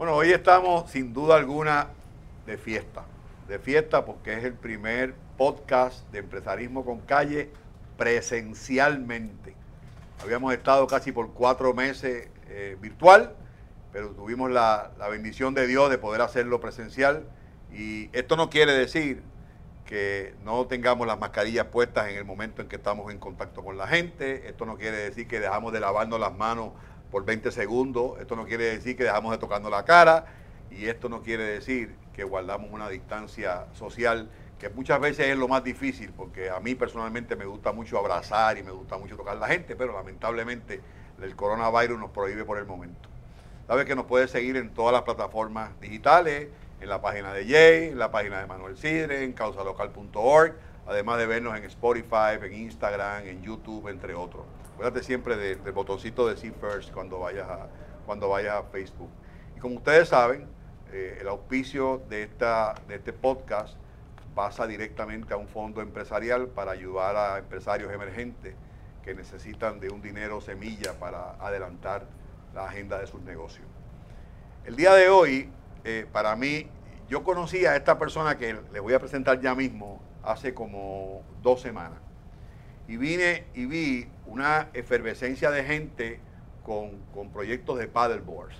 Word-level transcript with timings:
Bueno, 0.00 0.14
hoy 0.14 0.32
estamos 0.32 0.90
sin 0.90 1.12
duda 1.12 1.36
alguna 1.36 1.88
de 2.46 2.56
fiesta. 2.56 3.04
De 3.46 3.58
fiesta 3.58 4.06
porque 4.06 4.32
es 4.32 4.44
el 4.44 4.54
primer 4.54 5.12
podcast 5.36 6.10
de 6.10 6.20
empresarismo 6.20 6.86
con 6.86 7.00
calle 7.00 7.50
presencialmente. 7.98 9.54
Habíamos 10.22 10.54
estado 10.54 10.86
casi 10.86 11.12
por 11.12 11.34
cuatro 11.34 11.74
meses 11.74 12.30
eh, 12.48 12.78
virtual, 12.80 13.34
pero 13.92 14.08
tuvimos 14.12 14.50
la, 14.50 14.90
la 14.98 15.08
bendición 15.08 15.52
de 15.52 15.66
Dios 15.66 15.90
de 15.90 15.98
poder 15.98 16.22
hacerlo 16.22 16.60
presencial. 16.60 17.24
Y 17.70 18.08
esto 18.16 18.36
no 18.36 18.48
quiere 18.48 18.72
decir 18.72 19.22
que 19.84 20.34
no 20.44 20.64
tengamos 20.64 21.06
las 21.06 21.18
mascarillas 21.18 21.66
puestas 21.66 22.08
en 22.08 22.16
el 22.16 22.24
momento 22.24 22.62
en 22.62 22.68
que 22.68 22.76
estamos 22.76 23.12
en 23.12 23.18
contacto 23.18 23.62
con 23.62 23.76
la 23.76 23.86
gente. 23.86 24.48
Esto 24.48 24.64
no 24.64 24.78
quiere 24.78 24.96
decir 24.96 25.28
que 25.28 25.40
dejamos 25.40 25.74
de 25.74 25.80
lavarnos 25.80 26.18
las 26.18 26.34
manos 26.34 26.70
por 27.10 27.24
20 27.24 27.50
segundos. 27.50 28.18
Esto 28.20 28.36
no 28.36 28.46
quiere 28.46 28.64
decir 28.64 28.96
que 28.96 29.04
dejamos 29.04 29.32
de 29.32 29.38
tocarnos 29.38 29.70
la 29.70 29.84
cara. 29.84 30.26
Y 30.70 30.86
esto 30.86 31.08
no 31.08 31.22
quiere 31.22 31.44
decir 31.44 31.94
que 32.14 32.24
guardamos 32.24 32.70
una 32.70 32.88
distancia 32.88 33.66
social, 33.72 34.30
que 34.58 34.68
muchas 34.68 35.00
veces 35.00 35.26
es 35.28 35.36
lo 35.36 35.48
más 35.48 35.64
difícil, 35.64 36.12
porque 36.16 36.50
a 36.50 36.60
mí 36.60 36.74
personalmente 36.74 37.34
me 37.34 37.44
gusta 37.44 37.72
mucho 37.72 37.98
abrazar 37.98 38.58
y 38.58 38.62
me 38.62 38.70
gusta 38.70 38.98
mucho 38.98 39.16
tocar 39.16 39.36
a 39.36 39.40
la 39.40 39.48
gente, 39.48 39.74
pero 39.74 39.92
lamentablemente 39.92 40.80
el 41.20 41.34
coronavirus 41.34 41.98
nos 41.98 42.10
prohíbe 42.10 42.44
por 42.44 42.58
el 42.58 42.66
momento. 42.66 43.08
Sabes 43.66 43.84
que 43.84 43.94
nos 43.94 44.06
puedes 44.06 44.30
seguir 44.30 44.56
en 44.56 44.70
todas 44.70 44.92
las 44.92 45.02
plataformas 45.02 45.70
digitales, 45.80 46.48
en 46.80 46.88
la 46.88 47.00
página 47.00 47.32
de 47.32 47.46
Jay, 47.46 47.88
en 47.88 47.98
la 47.98 48.10
página 48.10 48.40
de 48.40 48.46
Manuel 48.46 48.76
Sidre, 48.76 49.24
en 49.24 49.32
causalocal.org, 49.32 50.54
además 50.86 51.18
de 51.18 51.26
vernos 51.26 51.56
en 51.56 51.64
Spotify, 51.64 52.38
en 52.42 52.52
Instagram, 52.52 53.26
en 53.26 53.42
YouTube, 53.42 53.88
entre 53.88 54.14
otros. 54.14 54.44
Acuérdate 54.80 55.04
siempre 55.04 55.36
del 55.36 55.72
botoncito 55.72 56.26
de 56.26 56.38
See 56.38 56.52
First 56.52 56.90
cuando 56.92 57.18
vayas 57.18 57.46
a, 57.46 57.68
cuando 58.06 58.30
vayas 58.30 58.54
a 58.54 58.62
Facebook. 58.62 59.10
Y 59.54 59.60
como 59.60 59.74
ustedes 59.74 60.08
saben, 60.08 60.46
eh, 60.90 61.18
el 61.20 61.28
auspicio 61.28 62.00
de, 62.08 62.22
esta, 62.22 62.72
de 62.88 62.94
este 62.94 63.12
podcast 63.12 63.76
pasa 64.34 64.66
directamente 64.66 65.34
a 65.34 65.36
un 65.36 65.48
fondo 65.48 65.82
empresarial 65.82 66.48
para 66.48 66.70
ayudar 66.70 67.14
a 67.14 67.38
empresarios 67.40 67.92
emergentes 67.92 68.54
que 69.04 69.12
necesitan 69.12 69.80
de 69.80 69.90
un 69.90 70.00
dinero 70.00 70.40
semilla 70.40 70.98
para 70.98 71.32
adelantar 71.32 72.06
la 72.54 72.64
agenda 72.64 72.98
de 72.98 73.06
sus 73.06 73.20
negocios. 73.20 73.66
El 74.64 74.76
día 74.76 74.94
de 74.94 75.10
hoy, 75.10 75.50
eh, 75.84 76.06
para 76.10 76.34
mí, 76.36 76.68
yo 77.06 77.22
conocí 77.22 77.66
a 77.66 77.76
esta 77.76 77.98
persona 77.98 78.38
que 78.38 78.56
les 78.72 78.80
voy 78.80 78.94
a 78.94 78.98
presentar 78.98 79.42
ya 79.42 79.54
mismo 79.54 80.00
hace 80.22 80.54
como 80.54 81.22
dos 81.42 81.60
semanas. 81.60 81.98
Y 82.88 82.96
vine 82.96 83.44
y 83.54 83.66
vi 83.66 84.08
una 84.30 84.68
efervescencia 84.74 85.50
de 85.50 85.64
gente 85.64 86.20
con, 86.62 86.98
con 87.12 87.30
proyectos 87.30 87.78
de 87.78 87.88
paddleboards. 87.88 88.54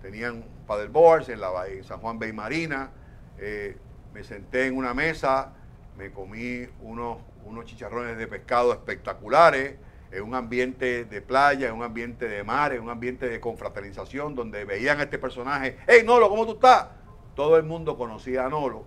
Tenían 0.00 0.44
paddleboards 0.66 1.28
en, 1.28 1.40
la, 1.40 1.66
en 1.66 1.82
San 1.82 1.98
Juan 1.98 2.18
Bay 2.18 2.32
Marina. 2.32 2.90
Eh, 3.38 3.76
me 4.14 4.22
senté 4.22 4.66
en 4.66 4.76
una 4.76 4.94
mesa, 4.94 5.52
me 5.96 6.12
comí 6.12 6.66
unos, 6.82 7.18
unos 7.44 7.64
chicharrones 7.64 8.16
de 8.16 8.26
pescado 8.28 8.72
espectaculares, 8.72 9.74
en 10.10 10.22
un 10.22 10.34
ambiente 10.34 11.04
de 11.04 11.20
playa, 11.20 11.68
en 11.68 11.74
un 11.74 11.82
ambiente 11.82 12.28
de 12.28 12.42
mar, 12.42 12.72
en 12.72 12.82
un 12.82 12.90
ambiente 12.90 13.28
de 13.28 13.40
confraternización, 13.40 14.34
donde 14.34 14.64
veían 14.64 15.00
a 15.00 15.02
este 15.02 15.18
personaje, 15.18 15.76
hey 15.86 16.02
Nolo, 16.04 16.30
¿cómo 16.30 16.46
tú 16.46 16.52
estás? 16.52 16.86
Todo 17.34 17.56
el 17.56 17.64
mundo 17.64 17.98
conocía 17.98 18.46
a 18.46 18.48
Nolo. 18.48 18.84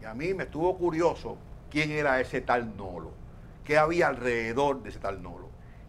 Y 0.00 0.04
a 0.04 0.14
mí 0.14 0.34
me 0.34 0.44
estuvo 0.44 0.76
curioso 0.76 1.36
quién 1.70 1.90
era 1.90 2.20
ese 2.20 2.40
tal 2.40 2.76
Nolo, 2.76 3.12
qué 3.64 3.78
había 3.78 4.08
alrededor 4.08 4.82
de 4.82 4.88
ese 4.88 4.98
tal 4.98 5.22
Nolo. 5.22 5.47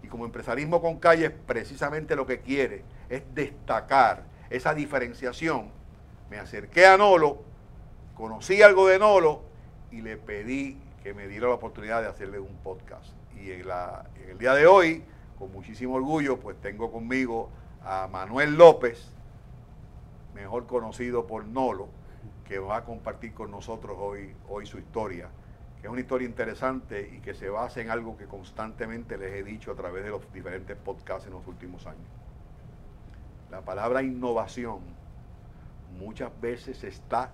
Como 0.10 0.26
empresarismo 0.26 0.82
con 0.82 1.00
calles, 1.00 1.32
precisamente 1.46 2.16
lo 2.16 2.26
que 2.26 2.40
quiere 2.42 2.84
es 3.10 3.24
destacar 3.34 4.24
esa 4.50 4.74
diferenciación. 4.74 5.72
Me 6.30 6.38
acerqué 6.40 6.86
a 6.86 6.98
Nolo, 6.98 7.44
conocí 8.16 8.62
algo 8.62 8.88
de 8.88 9.00
Nolo 9.00 9.42
y 9.92 10.02
le 10.02 10.18
pedí 10.18 10.78
que 11.04 11.14
me 11.14 11.28
diera 11.28 11.48
la 11.48 11.54
oportunidad 11.54 12.02
de 12.02 12.08
hacerle 12.08 12.40
un 12.40 12.56
podcast 12.58 13.14
y 13.40 13.52
en, 13.52 13.66
el 14.30 14.38
día 14.38 14.54
de 14.54 14.68
hoy, 14.68 15.04
con 15.38 15.52
muchísimo 15.52 15.96
orgullo, 15.96 16.40
pues 16.40 16.60
tengo 16.62 16.92
conmigo 16.92 17.50
a 17.84 18.08
Manuel 18.12 18.56
López, 18.56 19.12
mejor 20.36 20.68
conocido 20.68 21.26
por 21.26 21.46
Nolo, 21.46 21.88
que 22.46 22.60
va 22.60 22.78
a 22.78 22.84
compartir 22.84 23.34
con 23.34 23.52
nosotros 23.52 23.98
hoy, 24.00 24.36
hoy 24.50 24.66
su 24.66 24.78
historia, 24.78 25.30
que 25.80 25.88
es 25.88 25.92
una 25.92 26.02
historia 26.02 26.28
interesante 26.28 27.10
y 27.16 27.20
que 27.20 27.34
se 27.34 27.50
basa 27.50 27.80
en 27.82 27.90
algo 27.90 28.18
que 28.18 28.26
constantemente 28.26 29.18
les 29.18 29.34
he 29.34 29.44
dicho 29.44 29.72
a 29.72 29.76
través 29.76 30.04
de 30.04 30.10
los 30.10 30.32
diferentes 30.34 30.76
podcasts 30.76 31.28
en 31.28 31.34
los 31.34 31.48
últimos 31.48 31.86
años. 31.88 32.08
La 33.50 33.62
palabra 33.62 34.04
innovación 34.04 34.80
muchas 35.98 36.32
veces 36.42 36.84
está 36.84 37.32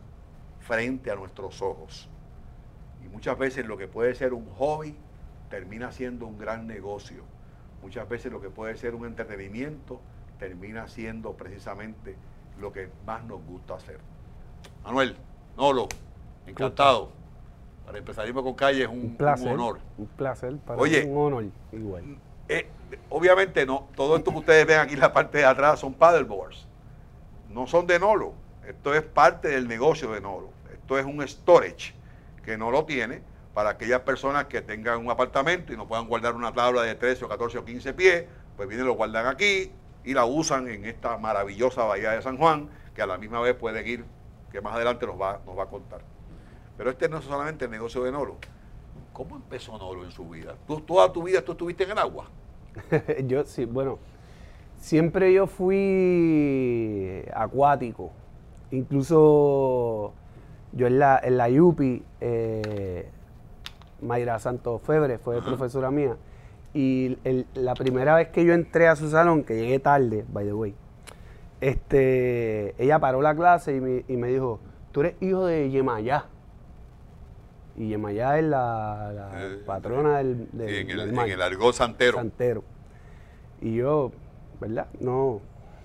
frente 0.59 1.11
a 1.11 1.15
nuestros 1.15 1.61
ojos. 1.61 2.07
Y 3.03 3.07
muchas 3.07 3.37
veces 3.37 3.65
lo 3.65 3.77
que 3.77 3.87
puede 3.87 4.15
ser 4.15 4.33
un 4.33 4.49
hobby 4.51 4.95
termina 5.49 5.91
siendo 5.91 6.25
un 6.27 6.37
gran 6.37 6.67
negocio. 6.67 7.23
Muchas 7.81 8.07
veces 8.07 8.31
lo 8.31 8.41
que 8.41 8.49
puede 8.49 8.77
ser 8.77 8.95
un 8.95 9.05
entretenimiento 9.05 10.01
termina 10.39 10.87
siendo 10.87 11.33
precisamente 11.33 12.15
lo 12.59 12.71
que 12.71 12.89
más 13.05 13.23
nos 13.25 13.43
gusta 13.43 13.75
hacer. 13.75 13.99
Manuel, 14.83 15.15
Nolo, 15.57 15.87
encantado. 16.45 17.24
Para 17.85 17.97
empezarismo 17.97 18.43
con 18.43 18.53
calle 18.53 18.83
es 18.83 18.89
un, 18.89 19.15
honor. 19.19 19.79
Un 19.97 20.07
placer, 20.07 20.57
para 20.57 20.81
Oye, 20.81 21.03
un 21.05 21.17
honor 21.17 21.45
igual. 21.71 22.17
Eh, 22.47 22.67
obviamente 23.09 23.65
no, 23.65 23.87
todo 23.95 24.15
esto 24.17 24.31
que 24.31 24.37
ustedes 24.37 24.65
ven 24.65 24.79
aquí 24.79 24.93
en 24.93 24.99
la 24.99 25.13
parte 25.13 25.39
de 25.39 25.45
atrás 25.45 25.79
son 25.79 25.93
paddleboards. 25.93 26.67
No 27.49 27.67
son 27.67 27.85
de 27.87 27.99
Nolo. 27.99 28.33
Esto 28.67 28.93
es 28.93 29.03
parte 29.03 29.49
del 29.49 29.67
negocio 29.67 30.11
de 30.11 30.21
Nolo. 30.21 30.49
Esto 30.73 30.97
es 30.97 31.05
un 31.05 31.25
storage 31.27 31.93
que 32.43 32.57
no 32.57 32.71
lo 32.71 32.85
tiene 32.85 33.21
para 33.53 33.71
aquellas 33.71 34.01
personas 34.01 34.45
que 34.45 34.61
tengan 34.61 34.99
un 34.99 35.09
apartamento 35.09 35.71
y 35.71 35.77
no 35.77 35.87
puedan 35.87 36.07
guardar 36.07 36.35
una 36.35 36.53
tabla 36.53 36.81
de 36.81 36.95
13 36.95 37.25
o 37.25 37.29
14 37.29 37.59
o 37.59 37.65
15 37.65 37.93
pies, 37.93 38.25
pues 38.57 38.67
vienen 38.67 38.85
y 38.85 38.89
lo 38.89 38.95
guardan 38.95 39.27
aquí 39.27 39.71
y 40.03 40.13
la 40.13 40.25
usan 40.25 40.67
en 40.67 40.85
esta 40.85 41.17
maravillosa 41.17 41.83
bahía 41.85 42.11
de 42.11 42.21
San 42.21 42.37
Juan, 42.37 42.69
que 42.93 43.01
a 43.01 43.07
la 43.07 43.17
misma 43.17 43.39
vez 43.39 43.55
pueden 43.55 43.87
ir, 43.87 44.05
que 44.51 44.61
más 44.61 44.75
adelante 44.75 45.05
nos 45.07 45.19
va, 45.19 45.39
nos 45.45 45.57
va 45.57 45.63
a 45.63 45.67
contar. 45.67 46.01
Pero 46.77 46.89
este 46.89 47.09
no 47.09 47.17
es 47.17 47.25
solamente 47.25 47.65
el 47.65 47.71
negocio 47.71 48.03
de 48.03 48.11
Nolo. 48.11 48.35
¿Cómo 49.13 49.35
empezó 49.35 49.77
Nolo 49.77 50.03
en 50.03 50.11
su 50.11 50.29
vida? 50.29 50.55
¿Tú 50.67 50.81
toda 50.81 51.11
tu 51.11 51.23
vida 51.23 51.41
tú 51.41 51.53
estuviste 51.53 51.83
en 51.83 51.91
el 51.91 51.97
agua? 51.97 52.29
yo 53.25 53.45
sí, 53.45 53.65
bueno, 53.65 53.99
siempre 54.77 55.33
yo 55.33 55.47
fui 55.47 57.23
acuático. 57.33 58.11
Incluso 58.71 60.13
yo 60.73 60.87
en 60.87 60.99
la, 60.99 61.19
en 61.23 61.37
la 61.37 61.49
Yupi, 61.49 62.03
eh, 62.19 63.09
Mayra 64.01 64.39
Santos 64.39 64.81
Febre, 64.81 65.17
fue 65.17 65.41
profesora 65.41 65.91
mía. 65.91 66.17
Y 66.73 67.17
la 67.53 67.73
primera 67.73 68.15
vez 68.15 68.27
que 68.29 68.43
yo 68.43 68.53
entré 68.53 68.89
a 68.89 68.97
su 68.97 69.09
salón, 69.09 69.45
que 69.45 69.55
llegué 69.55 69.79
tarde, 69.79 70.25
by 70.27 70.45
the 70.45 70.53
way, 70.53 70.75
este, 71.61 72.75
ella 72.83 72.99
paró 72.99 73.21
la 73.21 73.33
clase 73.33 73.77
y 73.77 74.17
me, 74.17 74.27
dijo, 74.27 74.59
tú 74.91 74.99
eres 75.01 75.15
hijo 75.21 75.45
de 75.45 75.69
Yemayá. 75.69 76.25
Y 77.77 77.89
Yemayá 77.89 78.39
es 78.39 78.45
la, 78.45 79.31
eh, 79.35 79.59
patrona 79.65 80.19
del, 80.19 80.47
del, 80.53 80.69
en, 80.69 80.89
el, 80.91 81.09
en 81.09 81.19
el 81.19 81.41
argot 81.41 81.73
santero. 81.73 82.17
santero. 82.17 82.63
Y 83.61 83.75
yo, 83.75 84.11
¿verdad? 84.61 84.87
No, 84.99 85.41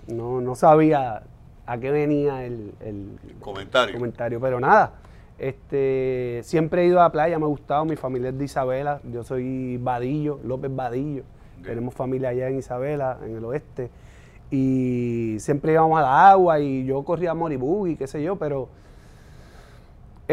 no, 0.07 0.39
no 0.41 0.55
sabía 0.55 1.23
a 1.65 1.77
qué 1.77 1.91
venía 1.91 2.45
el, 2.45 2.73
el 2.79 3.17
comentario. 3.39 3.93
comentario. 3.95 4.39
Pero 4.39 4.59
nada, 4.59 4.93
este, 5.41 6.41
siempre 6.43 6.83
he 6.83 6.85
ido 6.85 6.99
a 6.99 7.03
la 7.03 7.11
playa, 7.11 7.39
me 7.39 7.45
ha 7.45 7.47
gustado, 7.47 7.83
mi 7.83 7.95
familia 7.95 8.29
es 8.29 8.37
de 8.37 8.45
Isabela, 8.45 9.01
yo 9.11 9.23
soy 9.23 9.77
Vadillo, 9.77 10.39
López 10.43 10.73
Vadillo, 10.73 11.23
tenemos 11.63 11.95
familia 11.95 12.29
allá 12.29 12.47
en 12.47 12.59
Isabela, 12.59 13.17
en 13.25 13.37
el 13.37 13.45
oeste, 13.45 13.89
y 14.51 15.37
siempre 15.39 15.73
íbamos 15.73 15.97
a 15.97 16.03
la 16.03 16.29
agua 16.29 16.59
y 16.59 16.85
yo 16.85 17.03
corría 17.03 17.31
a 17.31 17.87
y 17.87 17.95
qué 17.95 18.05
sé 18.05 18.21
yo, 18.21 18.35
pero 18.35 18.69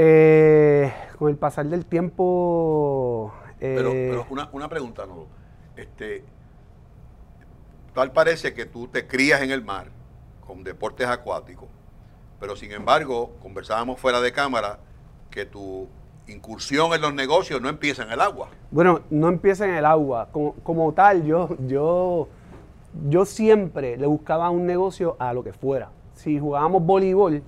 eh, 0.00 0.92
con 1.18 1.28
el 1.28 1.36
pasar 1.36 1.66
del 1.66 1.84
tiempo... 1.84 3.34
pero, 3.58 3.92
eh, 3.92 4.24
una, 4.30 4.48
una, 4.52 4.68
pregunta, 4.68 5.06
¿no? 5.06 5.26
Este, 5.76 6.24
tal 7.94 8.12
parece 8.12 8.54
que 8.54 8.64
tú 8.64 8.86
te 8.86 9.08
crías 9.08 9.42
en 9.42 9.50
el 9.50 9.64
mar 9.64 9.88
con 10.46 10.62
deportes 10.62 11.08
acuáticos, 11.08 11.68
pero 12.38 12.54
sin 12.54 12.70
embargo, 12.70 13.36
conversábamos 13.42 13.98
fuera 13.98 14.20
de 14.20 14.30
cámara, 14.30 14.78
que 15.30 15.44
tu 15.44 15.88
incursión 16.28 16.92
en 16.92 17.00
los 17.00 17.12
negocios 17.12 17.60
no 17.60 17.68
empieza 17.68 18.04
en 18.04 18.12
el 18.12 18.20
agua. 18.20 18.50
Bueno, 18.70 19.00
no 19.10 19.28
empieza 19.28 19.64
en 19.64 19.74
el 19.74 19.84
agua. 19.84 20.28
Como, 20.30 20.92
tal, 20.92 21.24
yo, 21.24 21.56
yo, 21.66 22.28
yo 23.08 23.24
siempre 23.24 23.96
le 23.96 24.06
buscaba 24.06 24.50
un 24.50 24.64
negocio 24.64 25.16
a 25.18 25.32
lo 25.32 25.42
que 25.42 25.52
fuera. 25.52 25.90
Si 26.14 26.38
jugábamos 26.38 26.84
voleibol, 26.84 27.42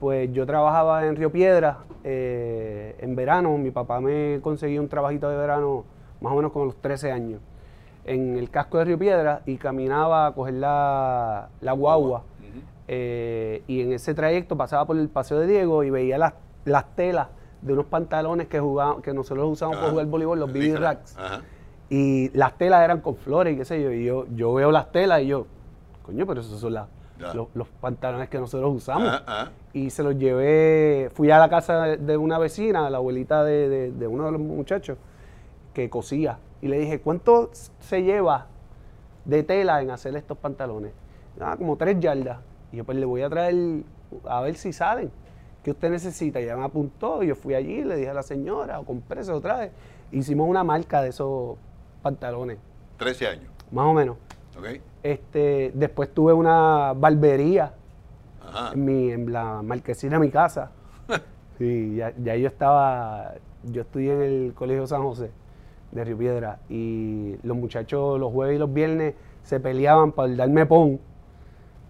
pues 0.00 0.32
yo 0.32 0.46
trabajaba 0.46 1.06
en 1.06 1.16
Río 1.16 1.30
Piedra 1.32 1.78
eh, 2.04 2.96
en 3.00 3.16
verano. 3.16 3.56
Mi 3.58 3.70
papá 3.70 4.00
me 4.00 4.40
conseguía 4.42 4.80
un 4.80 4.88
trabajito 4.88 5.28
de 5.28 5.36
verano 5.36 5.84
más 6.20 6.32
o 6.32 6.36
menos 6.36 6.52
como 6.52 6.66
los 6.66 6.76
13 6.76 7.12
años 7.12 7.40
en 8.04 8.36
el 8.38 8.48
casco 8.50 8.78
de 8.78 8.84
Río 8.86 8.98
Piedra 8.98 9.42
y 9.46 9.56
caminaba 9.56 10.26
a 10.26 10.32
coger 10.32 10.54
la, 10.54 11.48
la 11.60 11.72
guagua 11.72 12.22
Eh, 12.90 13.62
y 13.66 13.82
en 13.82 13.92
ese 13.92 14.14
trayecto 14.14 14.56
pasaba 14.56 14.86
por 14.86 14.96
el 14.96 15.08
Paseo 15.10 15.38
de 15.40 15.46
Diego 15.46 15.84
y 15.84 15.90
veía 15.90 16.16
las, 16.16 16.32
las 16.64 16.86
telas 16.96 17.28
de 17.60 17.74
unos 17.74 17.84
pantalones 17.84 18.46
que 18.48 18.60
jugábamos, 18.60 19.02
que 19.02 19.12
nosotros 19.12 19.46
usamos 19.50 19.76
para 19.76 19.90
jugar 19.90 20.06
voleibol, 20.06 20.38
los 20.40 20.50
BB 20.50 20.76
racks. 20.78 21.16
Ajá. 21.18 21.42
Y 21.90 22.30
las 22.36 22.56
telas 22.56 22.82
eran 22.84 23.00
con 23.02 23.16
flores 23.16 23.54
y 23.54 23.58
qué 23.58 23.64
sé 23.66 23.82
yo. 23.82 23.92
Y 23.92 24.04
yo, 24.06 24.26
yo 24.34 24.54
veo 24.54 24.70
las 24.70 24.90
telas 24.90 25.20
y 25.22 25.26
yo, 25.26 25.46
coño, 26.02 26.24
pero 26.26 26.40
esos 26.40 26.58
son 26.60 26.72
las- 26.74 26.86
Los, 27.34 27.48
los 27.54 27.68
pantalones 27.68 28.28
que 28.28 28.38
nosotros 28.38 28.74
usamos. 28.74 29.08
Ajá, 29.08 29.22
ajá. 29.26 29.50
Y 29.72 29.90
se 29.90 30.02
los 30.02 30.16
llevé, 30.16 31.10
fui 31.12 31.30
a 31.30 31.38
la 31.38 31.48
casa 31.48 31.82
de, 31.96 32.16
una 32.16 32.38
vecina, 32.38 32.88
la 32.90 32.98
abuelita 32.98 33.44
de, 33.44 33.68
de- 33.68 33.92
de 33.92 34.06
uno 34.06 34.24
de 34.26 34.32
los 34.32 34.40
muchachos, 34.40 34.96
que 35.74 35.90
cosía. 35.90 36.38
Y 36.62 36.68
le 36.68 36.78
dije, 36.78 37.00
¿cuánto 37.00 37.50
se 37.80 38.02
lleva 38.02 38.46
de 39.24 39.42
tela 39.42 39.80
en 39.82 39.90
hacer 39.90 40.16
estos 40.16 40.38
pantalones? 40.38 40.92
Ah, 41.40 41.56
como 41.56 41.76
tres 41.76 41.98
yardas. 42.00 42.38
Y 42.72 42.76
yo, 42.78 42.84
pues 42.84 42.98
le 42.98 43.06
voy 43.06 43.22
a 43.22 43.28
traer 43.30 43.82
a 44.26 44.40
ver 44.40 44.56
si 44.56 44.72
salen. 44.72 45.10
¿Qué 45.62 45.72
usted 45.72 45.90
necesita? 45.90 46.40
Y 46.40 46.44
ella 46.44 46.56
me 46.56 46.64
apuntó, 46.64 47.22
y 47.22 47.26
yo 47.28 47.34
fui 47.34 47.54
allí, 47.54 47.84
le 47.84 47.96
dije 47.96 48.10
a 48.10 48.14
la 48.14 48.22
señora, 48.22 48.80
o 48.80 48.84
compré, 48.84 49.22
se 49.24 49.30
lo 49.32 49.40
traje. 49.40 49.70
Hicimos 50.12 50.48
una 50.48 50.64
marca 50.64 51.02
de 51.02 51.10
esos 51.10 51.56
pantalones, 52.02 52.58
13 52.96 53.26
años. 53.26 53.52
más 53.70 53.86
o 53.86 53.92
menos. 53.92 54.16
¿Ok? 54.58 54.80
Este, 55.02 55.70
después 55.74 56.12
tuve 56.12 56.32
una 56.32 56.92
barbería 56.94 57.72
Ajá. 58.42 58.72
en, 58.74 58.84
mi, 58.84 59.10
en 59.10 59.32
la 59.32 59.62
marquesina 59.62 60.18
de 60.18 60.26
mi 60.26 60.30
casa. 60.30 60.70
Sí, 61.58 61.96
ya, 61.96 62.12
ya 62.22 62.36
yo 62.36 62.46
estaba, 62.46 63.34
yo 63.64 63.82
estudié 63.82 64.12
en 64.12 64.22
el 64.22 64.54
Colegio 64.54 64.86
San 64.86 65.02
José 65.02 65.32
de 65.90 66.04
Río 66.04 66.16
Piedra 66.16 66.60
y 66.68 67.34
los 67.42 67.56
muchachos 67.56 68.20
los 68.20 68.32
jueves 68.32 68.54
y 68.54 68.58
los 68.60 68.72
viernes 68.72 69.14
se 69.42 69.58
peleaban 69.58 70.12
para 70.12 70.32
darme 70.36 70.66
pon, 70.66 71.00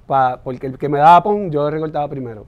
pa- 0.07 0.41
porque 0.43 0.69
el 0.69 0.79
que 0.79 0.89
me 0.89 0.97
daba 0.99 1.23
pon 1.23 1.51
yo 1.51 1.69
recortaba 1.71 2.09
primero. 2.09 2.47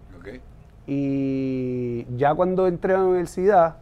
Y 0.86 2.06
ya 2.16 2.34
cuando 2.34 2.66
entré 2.66 2.94
a 2.94 2.98
la 2.98 3.04
universidad, 3.04 3.76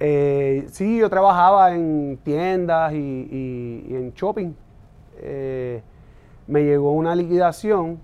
eh, 0.00 0.66
sí, 0.70 0.98
yo 0.98 1.08
trabajaba 1.08 1.72
en 1.72 2.18
tiendas 2.24 2.92
y, 2.94 2.96
y- 2.96 3.86
y 3.90 3.94
en 3.94 4.12
shopping. 4.14 4.52
Eh, 5.20 5.82
me 6.46 6.64
llegó 6.64 6.92
una 6.92 7.14
liquidación 7.14 7.98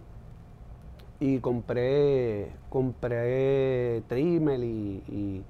y 1.20 1.38
compré, 1.38 2.52
compré 2.68 4.02
y, 4.10 5.42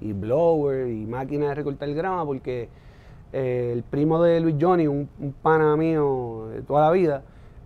y- 0.00 0.12
blower 0.12 0.88
y 0.88 1.06
máquina 1.06 1.50
de 1.50 1.54
recortar 1.54 1.92
grama 1.92 2.24
porque 2.24 2.68
eh, 3.32 3.70
el 3.72 3.82
primo 3.82 4.20
de 4.22 4.40
Luis 4.40 4.56
Johnny, 4.58 4.86
un, 4.88 5.08
pana 5.42 5.76
mío 5.76 6.48
de 6.52 6.62
toda 6.62 6.86
la 6.86 6.90
vida, 6.90 7.22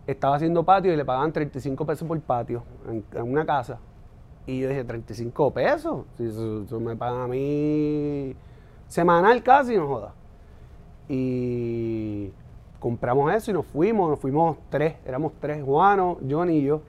estaba 0.07 0.37
haciendo 0.37 0.65
patio 0.65 0.93
y 0.93 0.97
le 0.97 1.05
pagaban 1.05 1.33
35 1.33 1.87
pesos 1.87 2.07
por 2.07 2.21
patio 2.21 2.63
en, 2.89 3.23
una 3.23 3.47
casa. 3.47 3.79
Y 4.47 4.61
yo 4.61 4.69
dije, 4.69 4.85
35 4.85 5.51
pesos, 5.53 6.05
si 6.19 6.27
eso 6.27 6.81
me 6.81 6.97
pagan 6.97 7.23
a 7.23 7.29
mí 7.29 8.37
semanal 8.89 9.43
casi, 9.43 9.77
no 9.77 9.87
joda. 9.87 10.13
Y 11.09 12.31
compramos 12.85 13.33
eso 13.33 13.51
y 13.51 13.55
nos 13.55 13.65
fuimos, 13.65 14.11
nos 14.11 14.21
fuimos 14.21 14.59
tres, 14.69 14.97
éramos 15.07 15.33
tres, 15.41 15.65
Juano, 15.65 16.19
Johnny 16.29 16.59
y 16.59 16.65
yo. 16.65 16.83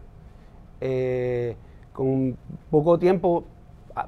Eh, 0.82 1.56
con 1.94 2.36
poco 2.70 3.00
tiempo, 3.00 3.46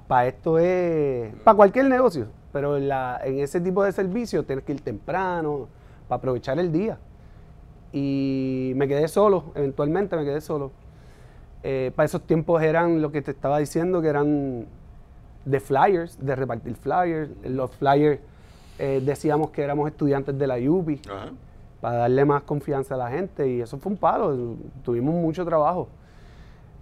para 0.05 0.27
esto 0.27 0.59
es, 0.59 1.33
para 1.45 1.55
cualquier 1.55 1.85
negocio, 1.85 2.27
pero 2.51 2.75
en, 2.75 3.39
ese 3.39 3.61
tipo 3.61 3.85
de 3.85 3.93
servicio 3.93 4.43
tienes 4.43 4.65
que 4.65 4.73
ir 4.73 4.81
temprano, 4.81 5.69
para 6.09 6.17
aprovechar 6.17 6.59
el 6.59 6.73
día. 6.73 6.97
Y 7.93 8.73
me 8.75 8.89
quedé 8.89 9.07
solo, 9.07 9.45
eventualmente 9.55 10.17
me 10.17 10.25
quedé 10.25 10.41
solo. 10.41 10.73
Eh, 11.63 11.93
para 11.95 12.05
esos 12.05 12.21
tiempos 12.23 12.61
eran 12.63 13.01
lo 13.01 13.13
que 13.13 13.21
te 13.21 13.31
estaba 13.31 13.59
diciendo, 13.59 14.01
que 14.01 14.09
eran 14.09 14.65
de 15.45 15.59
flyers, 15.61 16.17
de 16.19 16.35
repartir 16.35 16.75
flyers. 16.75 17.31
Los 17.45 17.71
flyers 17.71 18.19
eh, 18.77 19.01
decíamos 19.05 19.51
que 19.51 19.61
éramos 19.61 19.89
estudiantes 19.89 20.37
de 20.37 20.47
la 20.47 20.57
UPI 20.57 21.01
Ajá. 21.09 21.31
Para 21.81 21.97
darle 21.97 22.25
más 22.25 22.43
confianza 22.43 22.95
a 22.95 22.97
la 22.97 23.09
gente 23.09 23.47
y 23.47 23.61
eso 23.61 23.77
fue 23.77 23.91
un 23.91 23.97
palo, 23.97 24.55
tuvimos 24.83 25.13
mucho 25.15 25.45
trabajo. 25.45 25.87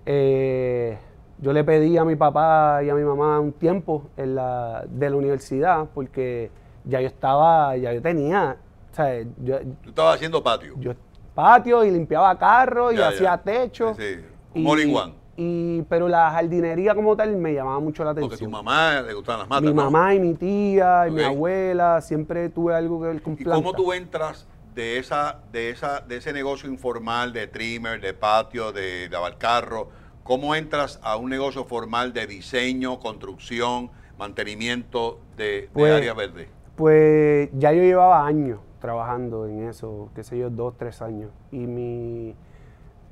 Eh, 0.06 0.98
yo 1.40 1.52
le 1.52 1.64
pedí 1.64 1.98
a 1.98 2.06
mi 2.06 2.16
papá 2.16 2.82
y 2.84 2.90
a 2.90 2.96
mi 2.96 3.04
mamá 3.04 3.40
un 3.40 3.52
tiempo 3.52 4.04
en 4.16 4.36
la, 4.36 4.86
de 4.88 5.10
la 5.10 5.16
universidad 5.16 5.88
porque 5.94 6.50
ya 6.86 7.02
yo 7.02 7.08
estaba, 7.08 7.76
ya 7.76 7.92
yo 7.94 8.02
tenía, 8.02 8.58
o 8.92 8.96
sea, 8.96 9.22
yo, 9.44 9.60
Tú 9.84 9.90
estabas 9.90 10.16
haciendo 10.16 10.42
patio. 10.42 10.76
yo 10.78 10.94
patio 11.34 11.84
y 11.84 11.92
limpiaba 11.92 12.38
carros 12.38 12.94
y 12.94 12.98
Ya, 12.98 13.10
hacía 13.10 13.36
ya. 13.36 13.38
techo. 13.38 13.94
Sí, 13.96 14.16
sí. 14.54 14.62
In 14.62 14.96
one. 14.96 15.14
y- 15.36 15.82
pero 15.90 16.08
la 16.08 16.32
jardinería 16.32 16.96
como 16.96 17.14
tal 17.18 17.36
me 17.36 17.54
llamaba 17.54 17.80
mucho 17.82 18.06
la 18.06 18.12
Porque 18.12 18.28
atención. 18.28 18.50
tu 18.50 18.56
mamá 18.56 19.02
le 19.02 19.14
gustaban 19.14 19.40
las 19.42 19.50
matas. 19.50 19.64
mi 19.64 19.74
¿no? 19.74 19.84
mamá 19.84 20.14
y 20.16 20.20
mi 20.20 20.34
tía 20.36 21.10
y 21.10 21.12
mi 21.12 21.24
abuela, 21.24 22.00
siempre 22.00 22.48
tuve 22.48 22.74
algo 22.74 23.02
que 23.02 23.08
ver 23.08 23.22
con 23.22 23.34
¿Y 23.38 23.44
cómo 23.44 23.74
tú 23.74 23.92
entras 23.92 24.48
de 24.76 25.00
esa, 25.00 25.40
de 25.52 25.70
esa, 25.70 26.02
de 26.02 26.18
ese 26.18 26.34
negocio 26.34 26.70
informal 26.70 27.34
de 27.34 27.48
trimmer, 27.48 28.02
de 28.02 28.14
patio, 28.14 28.72
de 28.72 29.10
lavar 29.10 29.38
carro? 29.38 29.90
¿Cómo 30.24 30.54
entras 30.56 31.00
a 31.02 31.16
un 31.18 31.30
negocio 31.30 31.66
formal 31.66 32.12
de 32.14 32.28
diseño, 32.28 33.00
construcción, 33.00 33.90
mantenimiento 34.20 35.20
de, 35.38 35.44
de 35.44 35.70
Pues, 35.74 35.94
área 35.94 36.14
verde? 36.14 36.50
Pues 36.76 37.50
ya 37.54 37.72
yo 37.72 37.82
llevaba 37.82 38.26
años 38.26 38.60
trabajando 38.82 39.48
en 39.48 39.68
eso, 39.70 40.10
qué 40.14 40.24
sé 40.24 40.38
yo, 40.38 40.50
dos, 40.50 40.76
tres 40.78 41.02
años. 41.02 41.32
Y 41.52 41.60
mi, 41.60 42.36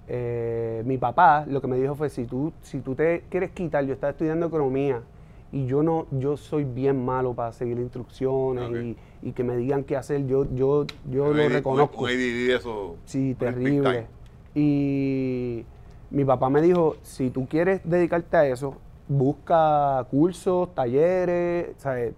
eh, 0.08 0.84
mi 0.86 0.98
papá 0.98 1.46
lo 1.48 1.62
que 1.62 1.68
me 1.68 1.78
dijo 1.78 1.96
fue, 1.96 2.10
si 2.10 2.26
tú, 2.26 2.52
si 2.62 2.82
tú 2.82 2.94
te 2.94 3.24
quieres 3.30 3.52
quitar, 3.52 3.86
yo 3.86 3.94
estaba 3.94 4.12
estudiando 4.12 4.48
economía 4.48 5.02
y 5.52 5.66
yo 5.66 5.82
no, 5.82 6.08
yo 6.12 6.36
soy 6.36 6.64
bien 6.64 7.06
malo 7.06 7.34
para 7.34 7.52
seguir 7.54 7.78
instrucciones 7.80 8.70
y, 8.84 8.98
y 9.24 9.32
que 9.32 9.44
me 9.44 9.56
digan 9.56 9.84
qué 9.84 9.96
hacer, 9.96 10.26
yo, 10.28 10.46
yo, 10.54 10.86
yo 11.10 11.34
lo 11.34 11.44
AD 11.44 11.50
reconozco. 11.50 12.06
ADD 12.08 12.56
eso. 12.56 12.98
Sí, 13.06 13.36
terrible. 13.40 14.06
Y 14.54 15.66
mi 16.12 16.26
papá 16.26 16.50
me 16.50 16.62
dijo, 16.62 16.98
si 17.04 17.30
tú 17.30 17.48
quieres 17.48 17.82
dedicarte 17.84 18.38
a 18.38 18.46
eso, 18.48 18.76
busca 19.08 20.06
cursos, 20.12 20.74
talleres, 20.76 21.70
¿sabes? 21.78 22.14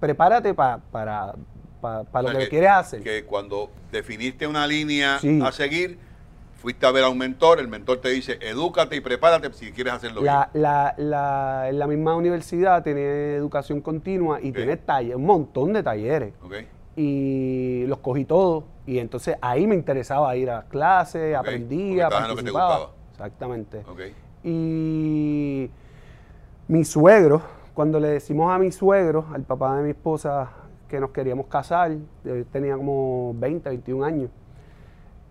prepárate 0.00 0.52
pa- 0.52 0.80
para, 0.90 1.32
pa- 1.80 2.02
O 2.12 2.22
lo 2.22 2.30
sea, 2.30 2.40
que, 2.40 2.48
quieres 2.48 2.70
hacer. 2.70 3.02
Que 3.02 3.24
cuando 3.24 3.70
definiste 3.92 4.46
una 4.48 4.66
línea 4.66 5.18
Sí. 5.20 5.40
a 5.40 5.52
seguir, 5.52 5.96
fuiste 6.62 6.86
a 6.86 6.92
ver 6.92 7.02
a 7.04 7.08
un 7.08 7.18
mentor, 7.18 7.58
el 7.58 7.66
mentor 7.68 7.98
te 8.00 8.08
dice, 8.10 8.38
edúcate 8.40 8.94
y 8.96 9.00
prepárate 9.00 9.52
si 9.52 9.72
quieres 9.72 9.92
hacerlo 9.94 10.22
La, 10.22 10.48
la, 10.54 10.94
la, 10.96 11.68
la 11.72 11.86
misma 11.88 12.14
universidad 12.14 12.82
tiene 12.84 13.34
educación 13.34 13.80
continua 13.80 14.40
y 14.40 14.50
Ok. 14.50 14.56
tiene 14.56 14.76
talleres, 14.76 15.16
un 15.16 15.26
montón 15.26 15.72
de 15.72 15.82
talleres. 15.82 16.32
bien. 16.48 16.64
¿ok? 16.64 16.68
Y 16.96 17.84
los 17.86 17.98
cogí 17.98 18.24
todos. 18.24 18.64
Y 18.86 18.98
entonces 18.98 19.36
ahí 19.40 19.66
me 19.66 19.74
interesaba 19.74 20.34
ir 20.36 20.50
a 20.50 20.56
las 20.56 20.64
clases, 20.66 21.34
Ok, 21.34 21.40
aprendía, 21.40 22.06
en 22.06 22.28
lo 22.28 22.36
que 22.36 22.42
te 22.42 22.52
participaba. 22.52 22.78
gustaba. 22.78 22.92
Exactamente. 23.12 23.82
Y 24.44 25.70
mi 26.68 26.84
suegro, 26.84 27.42
cuando 27.74 27.98
le 27.98 28.08
decimos 28.08 28.52
a 28.54 28.58
mi 28.58 28.70
suegro, 28.70 29.26
al 29.34 29.42
papá 29.42 29.76
de 29.78 29.82
mi 29.84 29.90
esposa, 29.90 30.50
que 30.88 31.00
nos 31.00 31.10
queríamos 31.10 31.46
casar, 31.46 31.92
yo 32.24 32.44
tenía 32.46 32.76
como 32.76 33.34
20, 33.38 33.68
21 33.68 34.04
años, 34.04 34.30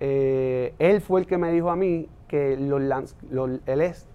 eh, 0.03 0.73
él 0.79 0.99
fue 0.99 1.21
el 1.21 1.27
que 1.27 1.37
me 1.37 1.51
dijo 1.51 1.69
a 1.69 1.75
mí 1.75 2.07
que 2.27 2.57
los, 2.57 3.15
él 3.67 3.81
es 3.81 4.07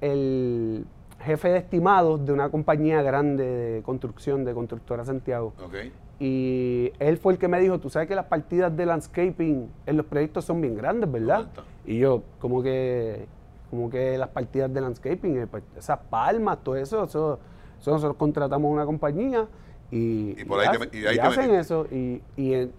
el 0.00 0.84
jefe 1.20 1.48
de 1.50 1.58
estimados 1.58 2.24
de 2.24 2.32
una 2.32 2.48
compañía 2.50 3.02
grande 3.02 3.44
de 3.44 3.82
construcción, 3.82 4.44
de 4.44 4.54
Constructora 4.54 5.04
Santiago. 5.04 5.52
¿ok? 5.64 5.74
Y 6.18 6.92
él 6.98 7.16
fue 7.18 7.34
el 7.34 7.38
que 7.38 7.48
me 7.48 7.60
dijo, 7.60 7.78
tú 7.78 7.88
sabes 7.90 8.08
que 8.08 8.14
las 8.14 8.26
partidas 8.26 8.74
de 8.76 8.84
landscaping 8.86 9.70
en 9.86 9.96
los 9.96 10.06
proyectos 10.06 10.44
son 10.44 10.60
bien 10.60 10.74
grandes, 10.76 11.10
¿verdad? 11.10 11.48
Y 11.86 11.98
yo, 11.98 12.22
como 12.38 12.62
que, 12.62 13.26
como 13.70 13.88
que 13.90 14.18
las 14.18 14.28
partidas 14.28 14.72
de 14.72 14.80
landscaping, 14.80 15.38
eh, 15.42 15.46
pues, 15.46 15.62
esas 15.78 15.98
palmas, 16.10 16.58
todo 16.62 16.76
eso, 16.76 17.04
eso, 17.04 17.38
eso 17.80 17.90
nosotros 17.90 18.16
contratamos 18.16 18.70
una 18.70 18.84
compañía 18.84 19.46
y, 19.90 20.34
Y 20.40 20.44
por 20.44 20.60
ahí 20.60 20.68
te 20.70 20.76
hace- 20.76 20.90
met- 20.90 20.94
y 20.94 21.06
ahí 21.06 21.14
y 21.14 21.18
te 21.18 21.22
hacen 21.22 21.50
metiste. 21.52 21.60
eso. 21.60 21.86
Y, 21.90 22.22
y 22.36 22.54
en- 22.54 22.72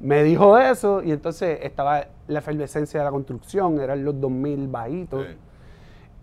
me 0.00 0.22
dijo 0.22 0.58
eso 0.58 1.02
y 1.02 1.12
entonces 1.12 1.58
estaba 1.62 2.06
la 2.28 2.38
efervescencia 2.38 3.00
de 3.00 3.04
la 3.04 3.10
construcción, 3.10 3.80
eran 3.80 4.04
los 4.04 4.20
2000 4.20 4.68
bajitos. 4.68 5.26
Sí. 5.26 5.36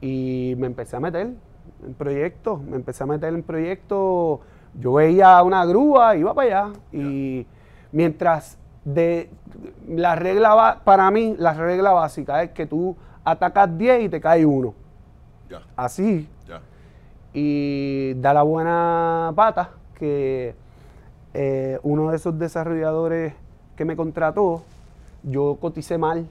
Y 0.01 0.55
me 0.57 0.67
empecé 0.67 0.95
a 0.95 0.99
meter 0.99 1.33
en 1.85 1.93
proyectos, 1.95 2.61
me 2.61 2.75
empecé 2.75 3.03
a 3.03 3.07
meter 3.07 3.33
en 3.33 3.43
proyectos. 3.43 4.39
Yo 4.79 4.93
veía 4.93 5.41
una 5.43 5.65
grúa, 5.65 6.15
iba 6.15 6.33
para 6.33 6.67
allá. 6.67 6.79
Y 6.91 7.45
mientras 7.91 8.57
de 8.83 9.29
la 9.87 10.15
regla, 10.15 10.81
para 10.83 11.09
mí, 11.11 11.35
la 11.37 11.53
regla 11.53 11.91
básica 11.91 12.43
es 12.43 12.51
que 12.51 12.65
tú 12.65 12.95
atacas 13.23 13.77
10 13.77 14.03
y 14.03 14.09
te 14.09 14.21
cae 14.21 14.45
uno. 14.45 14.73
Así. 15.75 16.29
Y 17.33 18.13
da 18.15 18.33
la 18.33 18.43
buena 18.43 19.33
pata 19.35 19.71
que 19.95 20.55
eh, 21.33 21.79
uno 21.83 22.11
de 22.11 22.15
esos 22.15 22.39
desarrolladores 22.39 23.33
que 23.75 23.85
me 23.85 23.95
contrató, 23.95 24.63
yo 25.23 25.57
coticé 25.59 25.97
mal 25.97 26.27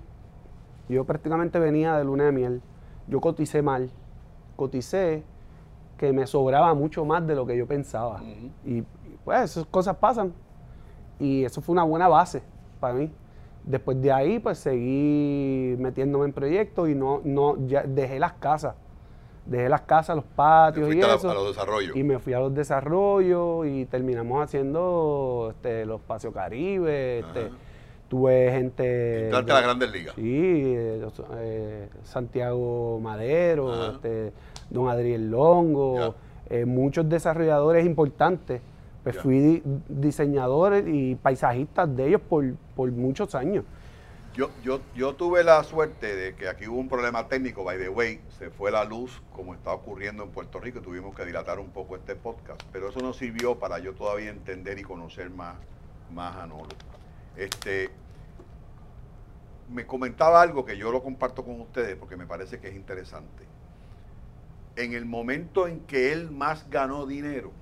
Yo 0.89 1.05
prácticamente 1.05 1.59
venía 1.59 1.97
de 1.97 2.05
luna 2.05 2.25
de 2.25 2.33
miel. 2.33 2.63
Yo 3.09 3.21
coticé 3.21 3.63
mal. 3.63 3.91
Coticé 4.57 5.23
que 5.97 6.13
me 6.13 6.27
sobraba 6.27 6.75
mucho 6.75 7.05
más 7.05 7.27
de 7.27 7.35
lo 7.35 7.47
que 7.47 7.57
yo 7.57 7.67
pensaba. 7.67 8.23
Y 8.65 8.83
pues 9.25 9.51
esas 9.51 9.67
cosas 9.67 9.97
pasan. 9.97 10.33
Y 11.19 11.45
eso 11.45 11.61
fue 11.61 11.73
una 11.73 11.85
buena 11.85 12.09
base 12.09 12.43
para 12.81 12.95
mí. 12.95 13.11
Después 13.65 14.01
de 14.03 14.13
ahí, 14.13 14.39
pues 14.39 14.59
seguí 14.59 15.75
metiéndome 15.79 16.27
en 16.27 16.33
proyectos 16.33 16.89
y 16.91 16.95
no, 16.95 17.23
no, 17.25 17.57
ya 17.67 17.83
dejé 17.83 18.19
las 18.19 18.35
casas. 18.35 18.75
Dejé 19.47 19.69
las 19.69 19.83
casas, 19.83 20.17
los 20.17 20.25
patios 20.25 20.95
y 20.95 20.99
eso. 20.99 21.31
a 21.31 21.35
los 21.35 21.49
desarrollos. 21.49 21.95
Y 21.95 22.03
me 22.03 22.19
fui 22.19 22.33
a 22.33 22.41
los 22.41 22.55
desarrollos 22.55 23.67
y 23.67 23.85
terminamos 23.85 24.43
haciendo 24.43 25.53
este, 25.55 25.85
los 25.85 26.01
Espacio 26.01 26.33
Caribe. 26.33 27.19
Este, 27.19 27.51
tuve 28.09 28.51
gente. 28.53 29.25
Entrarte 29.25 29.51
a 29.51 29.55
las 29.55 29.63
grandes 29.65 29.93
ligas. 29.93 30.15
Sí, 30.15 30.23
eh, 30.25 31.07
eh, 31.37 31.89
Santiago 32.05 32.99
Madero, 33.01 33.93
este, 33.93 34.33
don 34.71 34.89
Adriel 34.89 35.31
Longo, 35.31 36.15
eh, 36.49 36.65
muchos 36.65 37.09
desarrolladores 37.09 37.85
importantes. 37.85 38.63
Pues 39.03 39.19
fui 39.19 39.63
diseñador 39.87 40.89
y 40.89 41.15
paisajista 41.17 41.87
de 41.87 42.09
ellos 42.09 42.23
por, 42.27 42.55
por 42.75 42.91
muchos 42.91 43.35
años. 43.35 43.65
Yo, 44.35 44.50
yo, 44.64 44.81
yo 44.97 45.14
tuve 45.14 45.45
la 45.45 45.62
suerte 45.62 46.17
de 46.17 46.35
que 46.35 46.49
aquí 46.49 46.67
hubo 46.67 46.81
un 46.81 46.88
problema 46.88 47.29
técnico, 47.29 47.62
by 47.62 47.79
the 47.79 47.88
way, 47.88 48.21
se 48.37 48.50
fue 48.50 48.73
la 48.73 48.85
luz 48.85 49.23
como 49.33 49.55
está 49.55 49.73
ocurriendo 49.73 50.25
en 50.25 50.31
Puerto 50.31 50.59
Rico, 50.59 50.81
tuvimos 50.81 51.14
que 51.14 51.25
dilatar 51.25 51.61
un 51.61 51.71
poco 51.71 51.95
este 51.95 52.17
podcast, 52.17 52.61
pero 52.73 52.88
eso 52.88 52.99
nos 52.99 53.17
sirvió 53.17 53.61
para 53.61 53.79
yo 53.79 53.95
todavía 53.95 54.31
entender 54.31 54.76
y 54.81 54.83
conocer 54.83 55.31
más, 55.31 55.55
más 56.12 56.35
a 56.35 56.49
Nolo. 56.49 56.67
Este, 57.37 57.91
me 59.71 59.87
comentaba 59.87 60.43
algo 60.43 60.64
que 60.64 60.76
yo 60.76 60.91
lo 60.91 61.00
comparto 61.00 61.45
con 61.45 61.61
ustedes 61.61 61.95
porque 61.95 62.17
me 62.17 62.26
parece 62.26 62.59
que 62.59 62.69
es 62.69 62.75
interesante. 62.75 63.45
En 64.75 64.95
el 64.95 65.05
momento 65.05 65.69
en 65.69 65.79
que 65.81 66.12
él 66.12 66.33
más 66.33 66.69
ganó 66.71 67.07
dinero, 67.07 67.53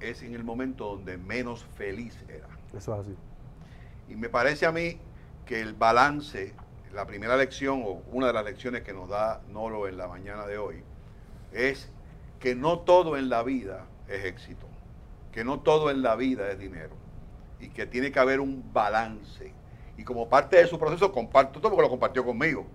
es 0.00 0.22
en 0.22 0.34
el 0.34 0.42
momento 0.42 0.86
donde 0.86 1.18
menos 1.18 1.66
feliz 1.76 2.16
era. 2.28 2.48
Eso 2.74 2.94
es 2.94 3.00
así. 3.00 3.16
Y 4.08 4.16
me 4.16 4.30
parece 4.30 4.64
a 4.64 4.72
mí 4.72 4.98
que 5.48 5.62
el 5.62 5.72
balance, 5.72 6.52
la 6.92 7.06
primera 7.06 7.34
lección 7.38 7.82
o 7.82 8.02
una 8.12 8.26
de 8.26 8.34
las 8.34 8.44
lecciones 8.44 8.82
que 8.82 8.92
nos 8.92 9.08
da 9.08 9.40
Nolo 9.48 9.88
en 9.88 9.96
la 9.96 10.06
mañana 10.06 10.46
de 10.46 10.58
hoy, 10.58 10.82
es 11.52 11.90
que 12.38 12.54
no 12.54 12.80
todo 12.80 13.16
en 13.16 13.30
la 13.30 13.42
vida 13.42 13.86
es 14.08 14.26
éxito, 14.26 14.66
que 15.32 15.44
no 15.44 15.60
todo 15.60 15.90
en 15.90 16.02
la 16.02 16.16
vida 16.16 16.50
es 16.50 16.58
dinero 16.58 16.94
y 17.58 17.70
que 17.70 17.86
tiene 17.86 18.12
que 18.12 18.20
haber 18.20 18.40
un 18.40 18.62
balance. 18.74 19.54
Y 19.96 20.04
como 20.04 20.28
parte 20.28 20.58
de 20.58 20.66
su 20.66 20.78
proceso, 20.78 21.10
comparto 21.10 21.60
todo 21.60 21.70
porque 21.70 21.84
lo 21.84 21.90
compartió 21.90 22.26
conmigo. 22.26 22.66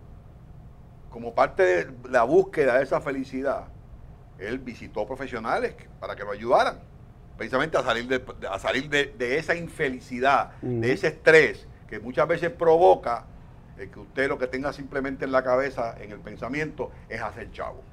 Como 1.12 1.36
parte 1.36 1.64
de 1.64 2.10
la 2.10 2.24
búsqueda 2.24 2.78
de 2.80 2.86
esa 2.86 3.00
felicidad, 3.02 3.68
él 4.40 4.58
visitó 4.58 5.06
profesionales 5.06 5.76
para 6.00 6.16
que 6.16 6.24
lo 6.24 6.32
ayudaran, 6.32 6.80
precisamente 7.38 7.78
a 7.78 7.84
salir 7.84 8.08
de, 8.08 8.48
a 8.50 8.58
salir 8.58 8.90
de, 8.90 9.38
esa 9.38 9.54
infelicidad, 9.54 10.60
de 10.64 10.92
ese 10.92 11.10
estrés 11.10 11.68
que 11.94 12.00
muchas 12.00 12.28
veces 12.28 12.50
provoca 12.50 13.26
el 13.78 13.92
que 13.92 14.00
usted 14.00 14.28
lo 14.28 14.40
que 14.40 14.48
tenga 14.48 14.74
simplemente 14.74 15.26
en 15.26 15.32
la 15.32 15.44
cabeza, 15.44 15.96
en 16.02 16.12
el 16.12 16.20
pensamiento, 16.20 16.90
es 17.08 17.22
hacer 17.22 17.52
chavo. 17.52 17.84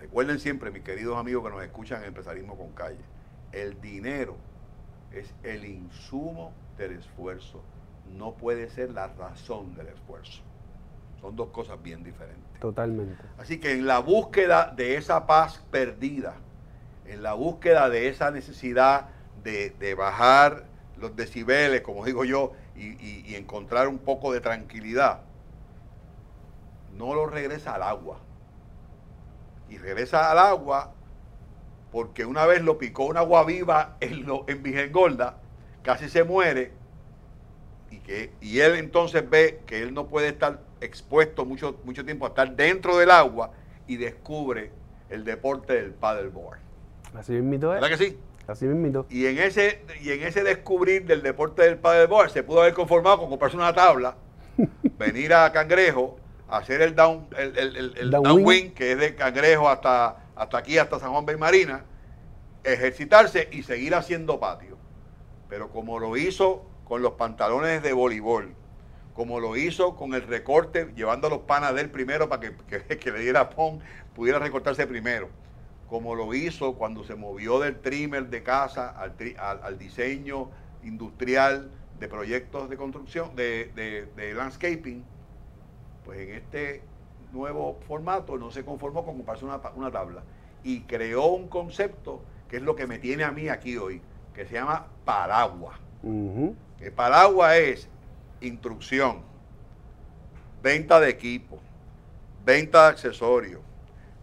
Recuerden 0.00 0.40
siempre, 0.40 0.72
mis 0.72 0.82
queridos 0.82 1.16
amigos 1.16 1.44
que 1.44 1.50
nos 1.50 1.62
escuchan 1.62 2.02
en 2.02 2.08
Empresarismo 2.08 2.56
con 2.56 2.72
Calle, 2.72 3.04
el 3.52 3.80
dinero 3.80 4.34
es 5.12 5.32
el 5.44 5.64
insumo 5.64 6.52
del 6.76 6.94
esfuerzo, 6.94 7.62
no 8.18 8.34
puede 8.34 8.68
ser 8.68 8.90
la 8.90 9.06
razón 9.06 9.76
del 9.76 9.86
esfuerzo. 9.86 10.42
Son 11.20 11.36
dos 11.36 11.50
cosas 11.50 11.80
bien 11.80 12.02
diferentes. 12.02 12.58
Totalmente. 12.58 13.22
Así 13.38 13.60
que 13.60 13.74
en 13.74 13.86
la 13.86 14.00
búsqueda 14.00 14.72
de 14.74 14.96
esa 14.96 15.28
paz 15.28 15.62
perdida, 15.70 16.34
en 17.06 17.22
la 17.22 17.34
búsqueda 17.34 17.88
de 17.88 18.08
esa 18.08 18.32
necesidad 18.32 19.06
de, 19.44 19.70
de 19.70 19.94
bajar 19.94 20.69
los 21.00 21.16
decibeles, 21.16 21.80
como 21.80 22.04
digo 22.04 22.24
yo, 22.24 22.52
y, 22.76 23.34
encontrar 23.34 23.88
un 23.88 23.98
poco 23.98 24.32
de 24.32 24.40
tranquilidad, 24.40 25.20
no 26.96 27.14
lo 27.14 27.26
regresa 27.26 27.74
al 27.74 27.82
agua. 27.82 28.18
Y 29.68 29.78
regresa 29.78 30.30
al 30.30 30.38
agua 30.38 30.92
porque 31.90 32.24
una 32.24 32.46
vez 32.46 32.62
lo 32.62 32.78
picó 32.78 33.04
una 33.04 33.20
agua 33.20 33.44
viva 33.44 33.96
en, 34.00 34.26
lo, 34.26 34.44
en 34.46 34.92
Gorda, 34.92 35.38
casi 35.82 36.08
se 36.08 36.24
muere, 36.24 36.72
y, 37.90 37.98
que, 37.98 38.32
y 38.40 38.60
él 38.60 38.76
entonces 38.76 39.28
ve 39.28 39.62
que 39.66 39.82
él 39.82 39.92
no 39.92 40.06
puede 40.06 40.28
estar 40.28 40.60
expuesto 40.80 41.44
mucho, 41.44 41.80
mucho 41.84 42.04
tiempo 42.04 42.24
a 42.24 42.28
estar 42.28 42.54
dentro 42.54 42.96
del 42.96 43.10
agua 43.10 43.50
y 43.88 43.96
descubre 43.96 44.70
el 45.08 45.24
deporte 45.24 45.74
del 45.74 45.92
paddleboard. 45.92 46.60
Así 47.14 47.32
mismo 47.32 47.70
¿Verdad 47.70 47.88
que 47.88 47.96
sí? 47.96 48.18
Así 48.50 48.66
mismo. 48.66 49.06
Y 49.08 49.26
en 49.26 49.38
ese, 49.38 49.84
y 50.02 50.10
en 50.10 50.24
ese 50.24 50.42
descubrir 50.42 51.06
del 51.06 51.22
deporte 51.22 51.62
del 51.62 51.78
paddleboard 51.78 52.30
se 52.30 52.42
pudo 52.42 52.62
haber 52.62 52.74
conformado 52.74 53.18
con 53.18 53.28
comprarse 53.30 53.56
una 53.56 53.72
tabla, 53.72 54.16
venir 54.98 55.32
a 55.32 55.52
Cangrejo, 55.52 56.18
hacer 56.48 56.82
el 56.82 56.96
down, 56.96 57.28
el, 57.38 57.56
el, 57.56 57.94
el, 57.96 58.10
downwind, 58.10 58.74
que 58.74 58.90
es 58.92 58.98
de 58.98 59.14
Cangrejo 59.14 59.68
hasta, 59.68 60.24
hasta 60.34 60.58
aquí, 60.58 60.78
hasta 60.78 60.98
San 60.98 61.12
Juan 61.12 61.26
Bay 61.26 61.36
Marina, 61.36 61.84
ejercitarse 62.64 63.48
y 63.52 63.62
seguir 63.62 63.94
haciendo 63.94 64.40
patio. 64.40 64.76
Pero 65.48 65.70
como 65.70 66.00
lo 66.00 66.16
hizo 66.16 66.66
con 66.82 67.02
los 67.02 67.12
pantalones 67.12 67.84
de 67.84 67.92
voleibol, 67.92 68.52
como 69.14 69.38
lo 69.38 69.56
hizo 69.56 69.94
con 69.94 70.12
el 70.14 70.22
recorte, 70.26 70.92
llevando 70.96 71.28
a 71.28 71.30
los 71.30 71.40
panas 71.42 71.72
del 71.76 71.88
primero 71.88 72.28
para 72.28 72.40
que, 72.40 72.98
que 72.98 73.12
le 73.12 73.20
diera 73.20 73.48
pon, 73.50 73.78
pudiera 74.12 74.40
recortarse 74.40 74.88
primero 74.88 75.28
como 75.90 76.14
lo 76.14 76.32
hizo 76.32 76.74
cuando 76.74 77.02
se 77.02 77.16
movió 77.16 77.58
del 77.58 77.80
trimmer 77.80 78.30
de 78.30 78.44
casa 78.44 78.90
al, 78.90 79.76
diseño 79.76 80.48
industrial 80.84 81.68
de 81.98 82.06
proyectos 82.06 82.70
de 82.70 82.76
construcción, 82.76 83.34
de, 83.34 84.32
landscaping, 84.36 85.02
pues 86.04 86.20
en 86.20 86.34
este 86.36 86.82
nuevo 87.32 87.80
formato 87.88 88.38
no 88.38 88.52
se 88.52 88.64
conformó 88.64 89.04
con 89.04 89.16
comprarse 89.16 89.44
una, 89.44 89.60
una 89.74 89.90
tabla 89.90 90.22
y 90.62 90.82
creó 90.82 91.26
un 91.26 91.48
concepto 91.48 92.22
que 92.48 92.58
es 92.58 92.62
lo 92.62 92.76
que 92.76 92.86
me 92.86 93.00
tiene 93.00 93.24
a 93.24 93.32
mí 93.32 93.48
aquí 93.48 93.76
hoy, 93.76 94.00
que 94.32 94.46
se 94.46 94.54
llama 94.54 94.86
paraguas. 95.04 95.76
El 96.04 96.92
paraguas 96.94 97.56
es 97.56 97.88
instrucción, 98.40 99.22
venta 100.62 101.00
de 101.00 101.10
equipo, 101.10 101.58
venta 102.44 102.84
de 102.84 102.88
accesorios, 102.90 103.60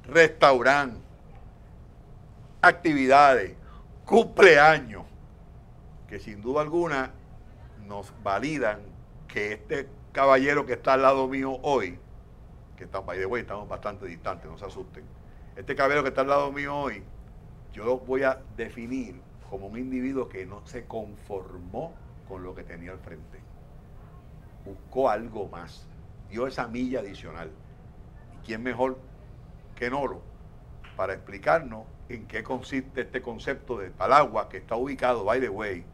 restaurante, 0.05 1.06
actividades, 2.61 3.55
cumpleaños, 4.05 5.03
que 6.07 6.19
sin 6.19 6.41
duda 6.41 6.61
alguna 6.61 7.11
nos 7.85 8.13
validan 8.23 8.79
que 9.27 9.53
este 9.53 9.87
caballero 10.11 10.65
que 10.65 10.73
está 10.73 10.93
al 10.93 11.01
lado 11.01 11.27
mío 11.27 11.59
hoy, 11.61 11.99
que 12.75 12.85
está, 12.85 13.01
by 13.01 13.17
the 13.17 13.25
way, 13.25 13.41
estamos 13.41 13.67
bastante 13.67 14.05
distantes, 14.05 14.49
no 14.49 14.57
se 14.57 14.65
asusten. 14.65 15.03
Este 15.55 15.75
caballero 15.75 16.03
que 16.03 16.09
está 16.09 16.21
al 16.21 16.27
lado 16.27 16.51
mío 16.51 16.75
hoy, 16.75 17.03
yo 17.73 17.83
lo 17.85 17.99
voy 17.99 18.23
a 18.23 18.41
definir 18.55 19.19
como 19.49 19.67
un 19.67 19.77
individuo 19.77 20.27
que 20.27 20.45
no 20.45 20.65
se 20.65 20.85
conformó 20.85 21.93
con 22.27 22.43
lo 22.43 22.53
que 22.55 22.63
tenía 22.63 22.91
al 22.91 22.99
frente. 22.99 23.39
Buscó 24.65 25.09
algo 25.09 25.47
más, 25.47 25.87
dio 26.29 26.47
esa 26.47 26.67
milla 26.67 26.99
adicional. 26.99 27.51
¿Y 28.35 28.45
quién 28.45 28.63
mejor 28.63 28.97
que 29.75 29.89
Nolo 29.89 30.21
para 30.97 31.13
explicarnos 31.13 31.85
en 32.09 32.27
qué 32.27 32.43
consiste 32.43 33.01
este 33.01 33.21
concepto 33.21 33.77
de 33.77 33.91
Palagua, 33.91 34.49
que 34.49 34.57
está 34.57 34.75
ubicado, 34.75 35.23
by 35.23 35.39
the 35.39 35.49
way, 35.49 35.85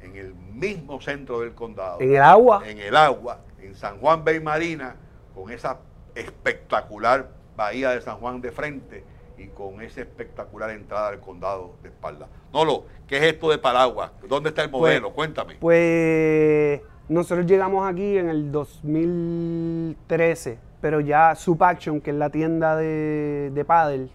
en 0.00 0.16
el 0.16 0.34
mismo 0.34 1.00
centro 1.00 1.40
del 1.40 1.54
condado. 1.54 2.00
En 2.00 2.16
el 2.16 2.22
agua. 2.22 2.62
En 2.66 2.78
el 2.78 2.96
agua, 2.96 3.40
en 3.60 3.76
San 3.76 4.00
Juan 4.00 4.24
Bay 4.24 4.40
Marina, 4.40 4.96
con 5.34 5.52
esa 5.52 5.78
espectacular 6.14 7.28
bahía 7.56 7.90
de 7.90 8.00
San 8.00 8.16
Juan 8.16 8.40
de 8.40 8.50
frente 8.50 9.04
y 9.38 9.48
con 9.48 9.82
esa 9.82 10.00
espectacular 10.00 10.70
entrada 10.70 11.08
al 11.08 11.20
condado 11.20 11.74
de 11.82 11.90
espalda. 11.90 12.26
Nolo, 12.52 12.86
¿qué 13.06 13.18
es 13.18 13.24
esto 13.24 13.50
de 13.50 13.58
Palagua? 13.58 14.12
¿Dónde 14.26 14.48
está 14.48 14.62
el 14.62 14.70
pues, 14.70 14.80
modelo? 14.80 15.12
Cuéntame. 15.12 15.56
Pues 15.60 16.80
nosotros 17.08 17.46
llegamos 17.46 17.86
aquí 17.86 18.16
en 18.16 18.30
el 18.30 18.50
2013, 18.50 20.58
pero 20.80 21.00
ya 21.00 21.34
Subaction, 21.34 22.00
que 22.00 22.10
es 22.10 22.16
la 22.16 22.30
tienda 22.30 22.76
de, 22.76 23.50
de 23.52 23.64
paddle, 23.64 24.08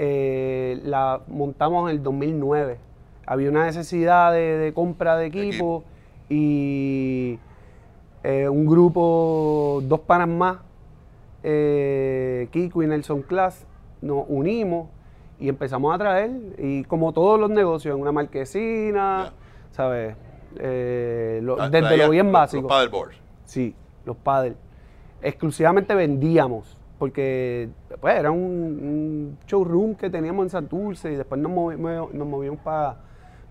eh, 0.00 0.80
la 0.84 1.22
montamos 1.26 1.90
en 1.90 1.96
el 1.96 2.02
2009. 2.04 2.78
Había 3.26 3.50
una 3.50 3.64
necesidad 3.64 4.32
de, 4.32 4.72
compra 4.72 5.16
de 5.16 5.26
equipo, 5.26 5.82
y 6.28 7.38
eh, 8.22 8.48
un 8.48 8.64
grupo, 8.66 9.82
dos 9.84 10.00
panas 10.00 10.28
más, 10.28 10.58
eh, 11.42 12.48
Kiko 12.52 12.82
y 12.84 12.86
Nelson 12.86 13.22
Class, 13.22 13.66
nos 14.00 14.24
unimos 14.28 14.88
y 15.40 15.48
empezamos 15.48 15.92
a 15.92 15.98
traer, 15.98 16.30
y 16.58 16.84
como 16.84 17.12
todos 17.12 17.38
los 17.40 17.50
negocios, 17.50 17.96
en 17.96 18.00
una 18.00 18.12
marquesina, 18.12 19.32
¿sabes? 19.72 20.14
desde 20.54 21.96
lo 21.96 22.10
bien 22.10 22.30
básico. 22.30 22.68
Sí, 23.44 23.74
los 24.04 24.16
padres. 24.16 24.54
Exclusivamente 25.22 25.94
vendíamos, 25.94 26.78
porque 26.98 27.68
pues, 28.00 28.18
era 28.18 28.30
un, 28.30 28.40
un 28.40 29.38
showroom 29.46 29.94
que 29.94 30.10
teníamos 30.10 30.44
en 30.44 30.50
Santurce 30.50 31.12
y 31.12 31.16
después 31.16 31.40
nos, 31.40 31.52
movi- 31.52 32.10
nos 32.12 32.26
movíamos 32.26 32.60
para 32.60 32.96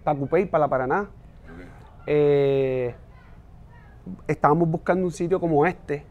pa 0.04 0.13
Cupey, 0.16 0.46
para 0.46 0.66
la 0.66 0.68
Paraná. 0.68 1.08
Eh, 2.06 2.94
estábamos 4.27 4.70
buscando 4.70 5.06
un 5.06 5.12
sitio 5.12 5.39
como 5.39 5.66
este 5.66 6.06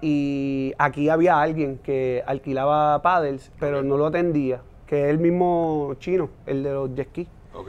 y 0.00 0.72
aquí 0.78 1.08
había 1.08 1.40
alguien 1.40 1.78
que 1.78 2.22
alquilaba 2.26 3.02
paddles, 3.02 3.50
pero 3.58 3.82
no 3.82 3.96
lo 3.96 4.06
atendía, 4.06 4.60
que 4.86 5.04
es 5.04 5.10
el 5.10 5.18
mismo 5.18 5.94
chino, 5.98 6.28
el 6.46 6.62
de 6.62 6.72
los 6.72 6.94
jet 6.94 7.08
skis. 7.08 7.28
Ok. 7.54 7.68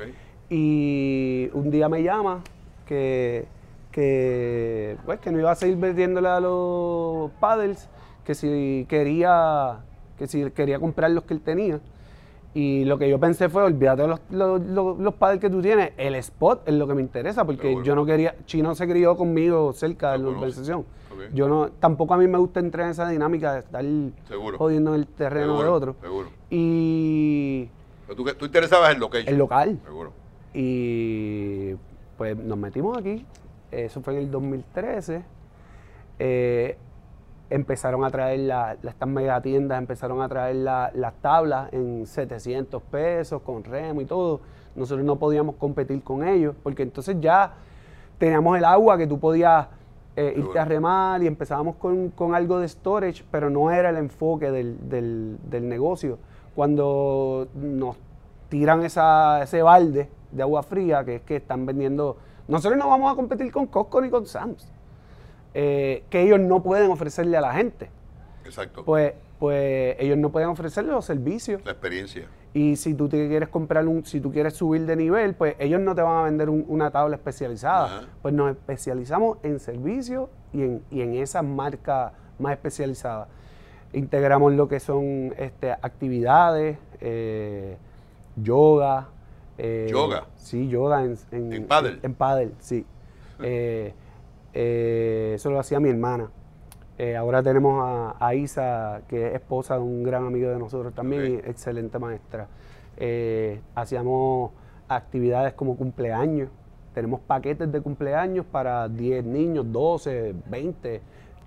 Y 0.51 1.49
un 1.53 1.71
día 1.71 1.89
me 1.89 2.03
llama 2.03 2.43
que, 2.85 3.47
que, 3.91 4.97
pues, 5.05 5.19
que 5.19 5.31
no 5.31 5.39
iba 5.39 5.51
a 5.51 5.55
seguir 5.55 5.77
vendiéndole 5.77 6.27
a 6.27 6.39
los 6.39 7.31
paddles, 7.39 7.89
que 8.29 8.35
si 8.35 8.85
quería, 8.87 9.79
que 10.15 10.27
si 10.27 10.51
quería 10.51 10.79
comprar 10.79 11.09
los 11.09 11.23
que 11.23 11.33
él 11.33 11.41
tenía. 11.41 11.79
Y 12.53 12.85
lo 12.85 12.99
que 12.99 13.09
yo 13.09 13.19
pensé 13.19 13.49
fue, 13.49 13.63
olvídate 13.63 14.03
de 14.03 14.07
los, 14.07 14.19
los, 14.29 14.61
los, 14.61 14.99
los 14.99 15.15
paddles 15.15 15.41
que 15.41 15.49
tú 15.49 15.63
tienes, 15.63 15.93
el 15.97 16.13
spot 16.13 16.61
es 16.67 16.75
lo 16.75 16.85
que 16.85 16.93
me 16.93 17.01
interesa, 17.01 17.43
porque 17.43 17.75
yo 17.83 17.95
no 17.95 18.05
quería, 18.05 18.35
Chino 18.45 18.75
se 18.75 18.87
crió 18.87 19.17
conmigo 19.17 19.73
cerca 19.73 20.11
de 20.11 20.19
la 20.19 20.27
urbanización. 20.29 20.81
Ok. 21.11 21.33
Yo 21.33 21.47
no, 21.49 21.71
tampoco 21.71 22.13
a 22.13 22.17
mí 22.17 22.27
me 22.27 22.37
gusta 22.37 22.59
entrar 22.59 22.85
en 22.85 22.91
esa 22.91 23.09
dinámica 23.09 23.53
de 23.53 23.59
estar 23.61 23.83
Seguro. 24.27 24.59
jodiendo 24.59 24.93
en 24.93 24.99
el 25.01 25.07
terreno 25.07 25.53
de 25.53 25.57
Seguro, 25.57 25.73
otro. 25.73 25.95
Seguro. 25.99 26.29
Y 26.51 27.67
Pero 28.05 28.15
tú, 28.15 28.25
tú 28.37 28.45
interesabas 28.45 28.93
en 28.93 28.99
location. 28.99 29.27
el 29.33 29.39
local. 29.39 29.79
Seguro. 29.83 30.13
Y 30.53 31.73
pues 32.15 32.37
nos 32.37 32.59
metimos 32.59 32.95
aquí. 32.95 33.25
Eso 33.71 34.03
fue 34.03 34.13
en 34.13 34.19
el 34.19 34.29
2013. 34.29 35.23
Eh, 36.19 36.77
empezaron 37.49 38.03
a 38.03 38.09
traer 38.11 38.41
la, 38.41 38.77
estas 38.83 39.09
megatiendas, 39.09 39.77
empezaron 39.79 40.21
a 40.21 40.29
traer 40.29 40.57
la- 40.57 40.91
las 40.93 41.13
tablas 41.15 41.71
en 41.73 42.05
700 42.05 42.81
pesos 42.83 43.41
con 43.41 43.63
remo 43.63 44.01
y 44.01 44.05
todo. 44.05 44.41
Nosotros 44.75 45.05
no 45.05 45.15
podíamos 45.17 45.55
competir 45.55 46.03
con 46.03 46.27
ellos 46.27 46.55
porque 46.61 46.83
entonces 46.83 47.17
ya 47.19 47.53
teníamos 48.17 48.57
el 48.57 48.65
agua 48.65 48.97
que 48.97 49.07
tú 49.07 49.19
podías 49.19 49.67
eh, 50.15 50.33
irte 50.35 50.59
a 50.59 50.65
remar 50.65 51.23
y 51.23 51.27
empezábamos 51.27 51.75
con, 51.77 52.09
con 52.09 52.35
algo 52.35 52.59
de 52.59 52.67
storage, 52.67 53.23
pero 53.31 53.49
no 53.49 53.71
era 53.71 53.89
el 53.89 53.97
enfoque 53.97 54.51
del, 54.51 54.89
del- 54.89 55.37
del 55.49 55.67
negocio. 55.69 56.17
Cuando 56.55 57.47
nos 57.55 57.95
tiran 58.49 58.83
esa, 58.83 59.41
ese 59.43 59.61
balde 59.63 60.09
de 60.31 60.41
agua 60.43 60.61
fría, 60.63 61.03
que 61.05 61.15
es 61.15 61.21
que 61.21 61.37
están 61.37 61.65
vendiendo... 61.65 62.17
Nosotros 62.47 62.77
no 62.77 62.89
vamos 62.89 63.11
a 63.11 63.15
competir 63.15 63.51
con 63.51 63.67
Costco 63.67 64.01
ni 64.01 64.09
con 64.09 64.25
Sam's, 64.25 64.71
eh, 65.53 66.03
que 66.09 66.21
ellos 66.23 66.39
no 66.39 66.61
pueden 66.63 66.89
ofrecerle 66.91 67.37
a 67.37 67.41
la 67.41 67.53
gente. 67.53 67.89
Exacto. 68.45 68.83
Pues, 68.85 69.13
pues 69.39 69.95
ellos 69.99 70.17
no 70.17 70.29
pueden 70.31 70.49
ofrecerle 70.49 70.91
los 70.91 71.05
servicios. 71.05 71.63
la 71.65 71.71
experiencia. 71.71 72.27
Y 72.53 72.77
si 72.77 72.95
tú 72.95 73.07
te 73.07 73.27
quieres 73.27 73.47
comprar 73.49 73.87
un, 73.87 74.03
si 74.05 74.19
tú 74.19 74.31
quieres 74.31 74.55
subir 74.55 74.85
de 74.87 74.95
nivel, 74.95 75.35
pues 75.35 75.55
ellos 75.59 75.79
no 75.79 75.93
te 75.93 76.01
van 76.01 76.17
a 76.17 76.23
vender 76.23 76.49
un- 76.49 76.65
una 76.67 76.89
tabla 76.89 77.15
especializada. 77.15 77.85
Ajá. 77.85 78.07
Pues 78.23 78.33
nos 78.33 78.49
especializamos 78.51 79.37
en 79.43 79.59
servicios 79.59 80.29
y 80.51 80.63
en, 80.63 80.81
y 80.89 81.01
en 81.01 81.13
esas 81.13 81.43
marcas 81.43 82.11
más 82.39 82.53
especializadas. 82.53 83.27
Integramos 83.93 84.53
lo 84.53 84.67
que 84.67 84.79
son 84.79 85.33
este, 85.37 85.71
actividades, 85.71 86.77
eh, 87.01 87.77
yoga. 88.35 89.07
eh, 89.57 89.87
¿Yoga? 89.91 90.25
Sí, 90.35 90.67
yoga 90.69 91.03
en, 91.03 91.17
en, 91.31 91.53
¿En 91.53 91.67
pádel? 91.67 91.99
En, 92.03 92.13
pádel, 92.13 92.53
sí. 92.59 92.85
Eh, 93.41 93.93
eh, 94.53 95.33
eso 95.35 95.49
lo 95.49 95.59
hacía 95.59 95.79
mi 95.79 95.89
hermana. 95.89 96.29
Eh, 96.97 97.15
ahora 97.15 97.41
tenemos 97.41 97.81
a, 97.81 98.15
a 98.19 98.35
Isa, 98.35 99.01
que 99.07 99.27
es 99.27 99.35
esposa 99.35 99.75
de 99.75 99.81
un 99.81 100.03
gran 100.03 100.25
amigo 100.25 100.49
de 100.49 100.59
nosotros 100.59 100.93
también, 100.93 101.25
y 101.31 101.35
excelente 101.49 101.97
maestra. 101.97 102.47
Eh, 102.97 103.61
hacíamos 103.75 104.51
actividades 104.89 105.53
como 105.53 105.77
cumpleaños. 105.77 106.49
Tenemos 106.93 107.21
paquetes 107.21 107.71
de 107.71 107.79
cumpleaños 107.81 108.45
para 108.45 108.89
10 108.89 109.23
niños, 109.23 109.71
12, 109.71 110.35
20. 110.47 111.01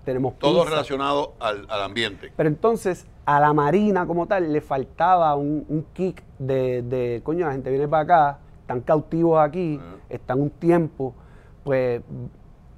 Tenemos 0.04 0.38
Todo 0.38 0.60
pizza. 0.60 0.70
relacionado 0.70 1.34
al, 1.38 1.66
al 1.68 1.82
ambiente. 1.82 2.32
Pero 2.34 2.48
entonces 2.48 3.06
a 3.26 3.38
la 3.38 3.52
marina 3.52 4.06
como 4.06 4.26
tal 4.26 4.52
le 4.52 4.60
faltaba 4.60 5.34
un, 5.36 5.64
un 5.68 5.84
kick 5.92 6.22
de, 6.38 6.82
de, 6.82 7.20
coño, 7.22 7.46
la 7.46 7.52
gente 7.52 7.70
viene 7.70 7.86
para 7.86 8.02
acá, 8.02 8.38
están 8.62 8.80
cautivos 8.80 9.38
aquí, 9.38 9.78
están 10.08 10.40
un 10.40 10.50
tiempo, 10.50 11.14
pues 11.62 12.00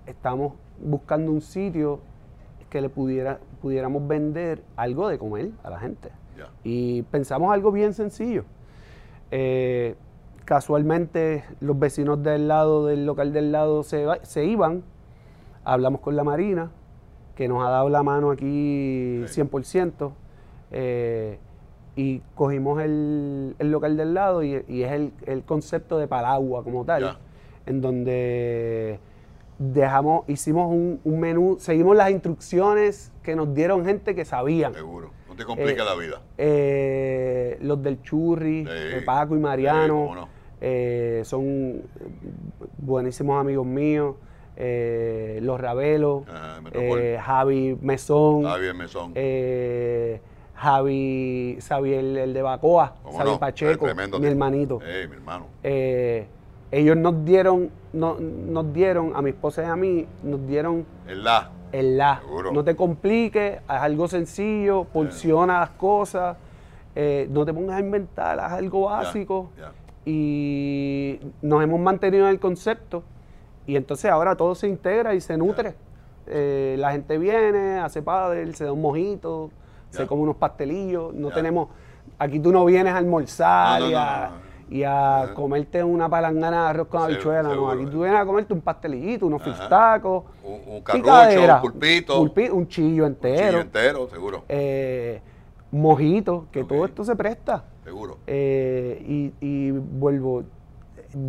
estamos 0.07 0.55
buscando 0.81 1.31
un 1.31 1.41
sitio 1.41 2.01
que 2.71 2.81
le 2.81 2.89
pudiera, 2.89 3.39
pudiéramos 3.63 4.07
vender 4.07 4.63
algo 4.77 5.09
de 5.09 5.19
comer 5.19 5.51
a 5.63 5.71
la 5.71 5.79
gente. 5.79 6.11
Y 6.65 7.03
pensamos 7.03 7.53
algo 7.53 7.71
bien 7.71 7.95
sencillo. 7.95 8.45
Eh, 9.31 9.95
casualmente 10.45 11.45
los 11.61 11.79
vecinos 11.79 12.23
del 12.23 12.49
lado, 12.49 12.87
del 12.87 13.07
local 13.07 13.33
del 13.33 13.53
lado 13.53 13.83
se, 13.83 14.45
iban, 14.45 14.83
hablamos 15.65 16.01
con 16.01 16.17
la 16.17 16.25
Marina, 16.25 16.71
que 17.35 17.49
nos 17.49 17.65
ha 17.65 17.71
dado 17.71 17.89
la 17.89 18.03
mano 18.03 18.31
aquí 18.31 19.23
Sí. 19.27 19.41
100%, 19.43 20.13
eh, 20.73 21.39
y 21.97 22.19
cogimos 22.35 22.83
el, 22.83 23.55
el 23.59 23.71
local 23.71 23.97
del 23.97 24.15
lado 24.15 24.43
y, 24.43 24.65
y 24.69 24.83
es 24.83 24.93
el, 24.93 25.13
el 25.27 25.45
concepto 25.45 25.99
de 25.99 26.09
Palagua 26.09 26.65
como 26.65 26.85
tal, 26.85 27.17
en 27.67 27.81
donde 27.81 28.99
dejamos, 29.59 30.29
hicimos 30.29 30.69
un, 30.71 31.01
un 31.05 31.21
menú, 31.21 31.57
seguimos 31.61 31.97
las 31.97 32.11
instrucciones 32.11 33.13
que 33.23 33.37
nos 33.37 33.55
dieron 33.55 33.85
gente 33.85 34.15
que 34.15 34.25
sabían. 34.25 34.75
Seguro. 34.75 35.11
No 35.29 35.35
te 35.37 35.45
complica 35.45 35.83
Eh, 35.83 35.87
la 35.87 35.95
vida. 35.95 36.21
Eh, 36.39 37.59
los 37.63 37.83
del 37.83 38.01
Churri, 38.03 38.65
Sí, 38.65 38.71
eh, 38.73 39.03
Paco 39.05 39.35
y 39.37 39.41
Mariano, 39.41 40.09
sí, 40.11 40.15
no. 40.15 40.29
eh, 40.61 41.23
son 41.25 41.83
buenísimos 42.79 43.41
amigos 43.41 43.67
míos. 43.67 44.17
eh, 44.57 45.41
los 45.43 45.59
el- 46.73 46.99
eh, 47.01 47.19
Javi 47.21 47.77
Mesón, 47.83 48.45
Javier 48.45 48.73
Mesón. 48.75 49.11
eh, 49.17 50.21
Javi, 50.55 51.59
Xavier, 51.61 52.05
el 52.19 52.33
de 52.33 52.41
Bacoa, 52.43 52.95
¿Cómo 53.03 53.19
Xavier 53.19 53.35
no? 53.35 53.41
Pacheco, 53.41 53.89
Eh, 53.89 53.95
mi 54.21 54.27
hermanito. 54.29 54.79
Eh, 54.85 55.09
mi 55.11 55.17
hermano. 55.17 55.47
Ellos 56.77 56.97
nos 56.97 57.25
dieron, 57.25 57.71
no- 57.93 58.17
nos 58.19 58.73
dieron, 58.73 59.13
a 59.15 59.23
mi 59.23 59.31
esposa 59.31 59.63
y 59.63 59.67
a 59.67 59.77
mí, 59.77 60.07
nos 60.25 60.45
dieron 60.47 60.85
El 61.07 61.23
la. 61.23 61.51
el 61.71 61.97
la. 61.97 62.19
Seguro. 62.21 62.51
No 62.53 62.65
te 62.65 62.75
compliques, 62.75 63.61
haz 63.69 63.83
algo 63.83 64.09
sencillo, 64.09 64.83
porciona 64.85 65.61
las 65.61 65.71
cosas, 65.71 66.37
eh, 66.97 67.29
no 67.31 67.45
te 67.45 67.55
pongas 67.55 67.77
a 67.77 67.81
inventar, 67.81 68.41
haz 68.41 68.53
algo 68.55 68.87
básico. 68.87 69.51
Y 70.05 71.19
nos 71.43 71.63
hemos 71.63 71.81
mantenido 71.81 72.25
en 72.27 72.31
el 72.31 72.41
concepto. 72.41 73.03
Y 73.67 73.77
entonces 73.77 74.11
ahora 74.11 74.35
todo 74.37 74.55
se 74.55 74.69
integra 74.69 75.15
y 75.15 75.21
se 75.21 75.37
nutre. 75.37 75.75
Eh, 76.27 76.77
la 76.79 76.93
gente 76.93 77.19
viene, 77.19 77.79
hace 77.79 78.03
padre, 78.03 78.53
se 78.55 78.65
da 78.65 78.73
un 78.73 78.83
mojito, 78.83 79.51
se 79.91 80.07
come 80.07 80.23
unos 80.23 80.37
pastelillos. 80.37 81.15
No 81.15 81.31
tenemos. 81.31 81.69
Aquí 82.19 82.39
tú 82.41 82.53
no 82.53 82.65
vienes 82.65 82.93
a 82.93 82.99
almorzar 82.99 83.81
No, 83.81 83.87
no, 83.87 83.91
y 83.93 83.95
a. 83.95 84.31
y 84.71 84.83
a 84.83 85.23
Ajá. 85.25 85.35
comerte 85.35 85.83
una 85.85 86.09
palangana 86.09 86.65
de 86.65 86.69
arroz 86.71 86.89
con 86.89 87.03
habichuela. 87.03 87.43
No, 87.55 87.71
aquí 87.71 87.87
tú 87.87 88.01
vienes 88.03 88.19
a 88.21 88.25
comerte 88.27 88.53
un 88.55 88.61
pastelillito, 88.61 89.27
unos 89.27 89.43
fistacos. 89.43 90.25
Un, 90.43 90.61
un 90.77 90.81
carrucho, 90.83 91.11
un 91.55 91.61
pulpito. 91.61 92.23
pulpi- 92.25 92.51
un 92.51 92.69
chillo 92.69 93.05
un 93.05 93.13
entero, 93.13 93.47
chillo 93.49 93.61
entero, 93.61 94.09
seguro. 94.09 94.45
eh, 94.49 95.21
mojito, 95.71 96.47
que 96.53 96.65
todo 96.65 96.85
esto 96.85 97.05
se 97.05 97.17
presta. 97.17 97.65
Seguro. 97.85 98.19
Eh, 98.27 99.05
y, 99.41 99.47
y 99.47 99.71
vuelvo, 99.73 100.45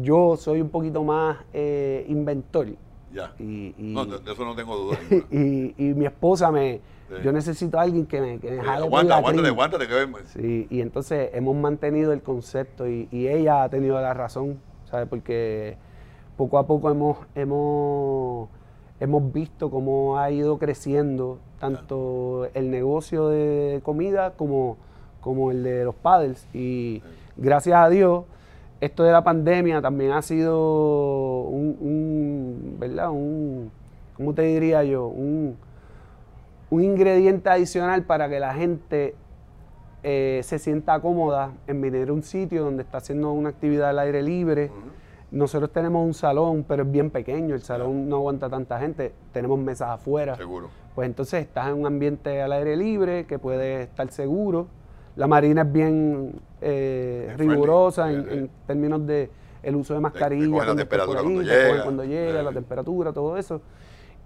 yo 0.02 0.36
soy 0.38 0.62
un 0.62 0.70
poquito 0.70 1.04
más 1.04 1.38
eh, 1.54 2.06
inventor. 2.08 2.68
Ya. 3.12 3.34
Y, 3.40 3.74
y, 3.78 3.94
No, 3.94 4.06
de, 4.06 4.32
eso 4.32 4.44
no 4.46 4.56
tengo 4.56 4.76
duda. 4.76 4.98
y 5.32 5.74
mi 5.94 6.06
esposa 6.06 6.52
me, 6.52 6.82
Sí. 7.08 7.16
yo 7.24 7.32
necesito 7.32 7.78
a 7.78 7.84
alguien 7.84 8.06
que 8.08 8.20
me, 8.20 8.40
que 8.40 8.50
me 8.52 8.64
jale 8.64 8.86
aguanta, 8.86 9.18
aguántate, 9.18 9.48
aguántate, 9.48 9.88
que 9.88 10.08
Sí, 10.26 10.68
y 10.70 10.82
entonces 10.82 11.30
hemos 11.34 11.56
mantenido 11.56 12.14
el 12.14 12.22
concepto 12.22 12.88
y, 12.88 13.08
y 13.12 13.28
ella 13.28 13.64
ha 13.64 13.70
tenido 13.70 14.02
la 14.02 14.14
razón, 14.14 14.60
¿sabes? 14.90 15.08
Porque 15.08 15.78
poco 16.36 16.58
a 16.58 16.66
poco 16.68 16.90
hemos, 16.90 17.18
hemos, 17.36 18.50
hemos 19.00 19.34
visto 19.34 19.70
cómo 19.70 20.18
ha 20.18 20.32
ido 20.32 20.58
creciendo 20.58 21.40
tanto 21.60 22.48
el 22.54 22.72
negocio 22.72 23.30
de 23.30 23.82
comida 23.84 24.32
como, 24.32 24.78
como 25.22 25.52
el 25.52 25.64
de 25.64 25.84
los 25.86 25.96
paddles. 25.96 26.48
Y 26.54 27.02
gracias 27.38 27.78
a 27.78 27.90
Dios, 27.90 28.26
esto 28.82 29.04
de 29.04 29.12
la 29.12 29.24
pandemia 29.24 29.82
también 29.82 30.12
ha 30.12 30.22
sido 30.22 31.44
un, 31.44 31.78
un 31.80 32.76
¿verdad? 32.80 33.10
Un, 33.12 33.72
¿cómo 34.16 34.34
te 34.34 34.44
diría 34.44 34.84
yo? 34.84 35.08
Un, 35.08 35.58
un 36.76 36.84
ingrediente 36.84 37.50
adicional 37.50 38.04
para 38.04 38.30
que 38.30 38.40
la 38.40 38.54
gente 38.54 39.16
eh, 40.04 40.42
se 40.44 40.60
sienta 40.60 41.00
cómoda 41.00 41.54
en 41.68 41.82
venir 41.82 42.10
a 42.10 42.14
un 42.14 42.24
sitio 42.24 42.64
donde 42.64 42.84
está 42.84 42.98
haciendo 42.98 43.32
una 43.32 43.50
actividad 43.50 43.90
al 43.90 44.00
aire 44.00 44.22
libre, 44.22 44.72
nosotros 45.32 45.72
tenemos 45.72 46.06
un 46.06 46.14
salón, 46.14 46.66
pero 46.68 46.84
es 46.84 46.92
bien 46.92 47.10
pequeño, 47.10 47.56
el 47.56 47.62
salón 47.62 48.08
no 48.08 48.18
aguanta 48.18 48.50
tanta 48.50 48.80
gente, 48.80 49.14
tenemos 49.32 49.58
mesas 49.58 49.90
afuera. 49.90 50.36
Seguro. 50.36 50.70
Pues 50.94 51.08
entonces 51.08 51.42
estás 51.42 51.68
en 51.70 51.76
un 51.76 51.86
ambiente 51.86 52.42
al 52.42 52.52
aire 52.52 52.76
libre 52.76 53.26
que 53.26 53.40
puede 53.40 53.84
estar 53.84 54.10
seguro. 54.12 54.68
La 55.16 55.28
marina 55.28 55.62
es 55.62 55.72
bien 55.72 56.40
eh, 56.62 57.34
rigurosa 57.38 58.12
en, 58.12 58.50
términos 58.68 59.06
de 59.08 59.30
el 59.64 59.76
uso 59.76 59.94
de 59.94 60.00
te 60.00 60.04
mascarilla. 60.04 60.52
cogen 60.52 60.68
la 60.68 60.76
temperatura 60.76 61.20
ahí, 61.22 61.26
cuando 61.26 61.42
te 61.42 61.48
llega. 61.48 61.84
cuando 61.84 62.44
la 62.44 62.52
temperatura, 62.52 63.14
todo 63.14 63.38
eso. 63.38 63.62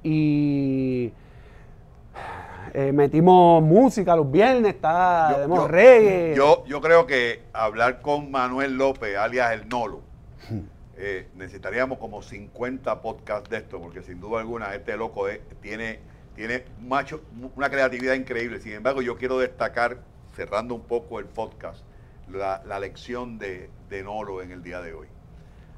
Y 0.03 1.12
eh, 2.73 2.91
metimos 2.91 3.62
música 3.63 4.15
los 4.15 4.29
viernes, 4.32 4.75
está, 4.75 5.29
Yo- 5.29 5.36
tenemos 5.36 5.60
yo- 5.60 5.67
reggae. 5.67 6.34
Yo, 6.36 6.63
yo 6.65 6.82
creo 6.82 7.05
que 7.05 7.43
hablar 7.53 8.01
con 8.01 8.29
Manuel 8.32 8.77
López, 8.77 9.17
alias 9.17 9.51
el 9.53 9.67
Nolo, 9.69 10.01
eh, 10.97 11.27
necesitaríamos 11.36 11.97
como 11.97 12.21
50 12.21 13.01
podcasts 13.01 13.49
de 13.49 13.58
esto, 13.58 13.79
porque 13.79 14.01
sin 14.03 14.19
duda 14.19 14.39
alguna 14.41 14.73
este 14.75 14.97
loco 14.97 15.27
es- 15.27 15.39
tiene, 15.62 15.99
tiene 16.36 16.65
macho, 16.82 17.21
una 17.55 17.69
creatividad 17.69 18.13
increíble. 18.15 18.60
Sin 18.60 18.73
embargo, 18.73 19.01
yo 19.01 19.15
quiero 19.17 19.39
destacar, 19.39 19.97
cerrando 20.36 20.75
un 20.75 20.82
poco 20.84 21.19
el 21.19 21.25
podcast, 21.25 21.84
la, 22.32 22.62
la 22.65 22.79
lección 22.79 23.39
de, 23.39 23.69
de 23.89 24.03
Nolo 24.03 24.41
en 24.41 24.51
el 24.51 24.62
día 24.63 24.82
de 24.82 24.93
hoy. 24.93 25.08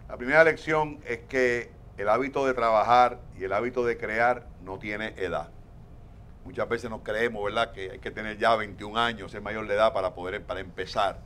La 0.09 0.17
primera 0.17 0.43
lección 0.43 0.99
es 1.07 1.19
que 1.29 1.69
el 1.97 2.09
hábito 2.09 2.45
de 2.45 2.53
trabajar 2.53 3.19
y 3.39 3.43
el 3.45 3.53
hábito 3.53 3.85
de 3.85 3.97
crear 3.97 4.45
no 4.63 4.77
tiene 4.77 5.13
edad. 5.17 5.49
Muchas 6.43 6.67
veces 6.67 6.89
nos 6.89 7.01
creemos, 7.01 7.43
¿verdad?, 7.43 7.71
que 7.71 7.91
hay 7.91 7.99
que 7.99 8.11
tener 8.11 8.37
ya 8.37 8.55
21 8.55 8.97
años, 8.99 9.31
ser 9.31 9.41
mayor 9.41 9.67
de 9.67 9.75
edad 9.75 9.93
para 9.93 10.13
poder 10.13 10.43
para 10.43 10.59
empezar. 10.59 11.19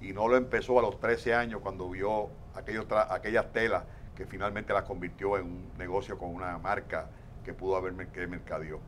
Y 0.00 0.12
no 0.12 0.28
lo 0.28 0.36
empezó 0.36 0.78
a 0.78 0.82
los 0.82 1.00
13 1.00 1.34
años 1.34 1.60
cuando 1.60 1.88
vio 1.90 2.30
aquellos 2.54 2.86
aquellas 3.10 3.52
telas 3.52 3.84
que 4.16 4.26
finalmente 4.26 4.72
las 4.72 4.84
convirtió 4.84 5.36
en 5.36 5.44
un 5.44 5.70
negocio 5.78 6.18
con 6.18 6.34
una 6.34 6.56
marca 6.58 7.08
que 7.44 7.52
pudo 7.52 7.76
haber 7.76 7.94
que 8.08 8.26
mercadeó. 8.26 8.80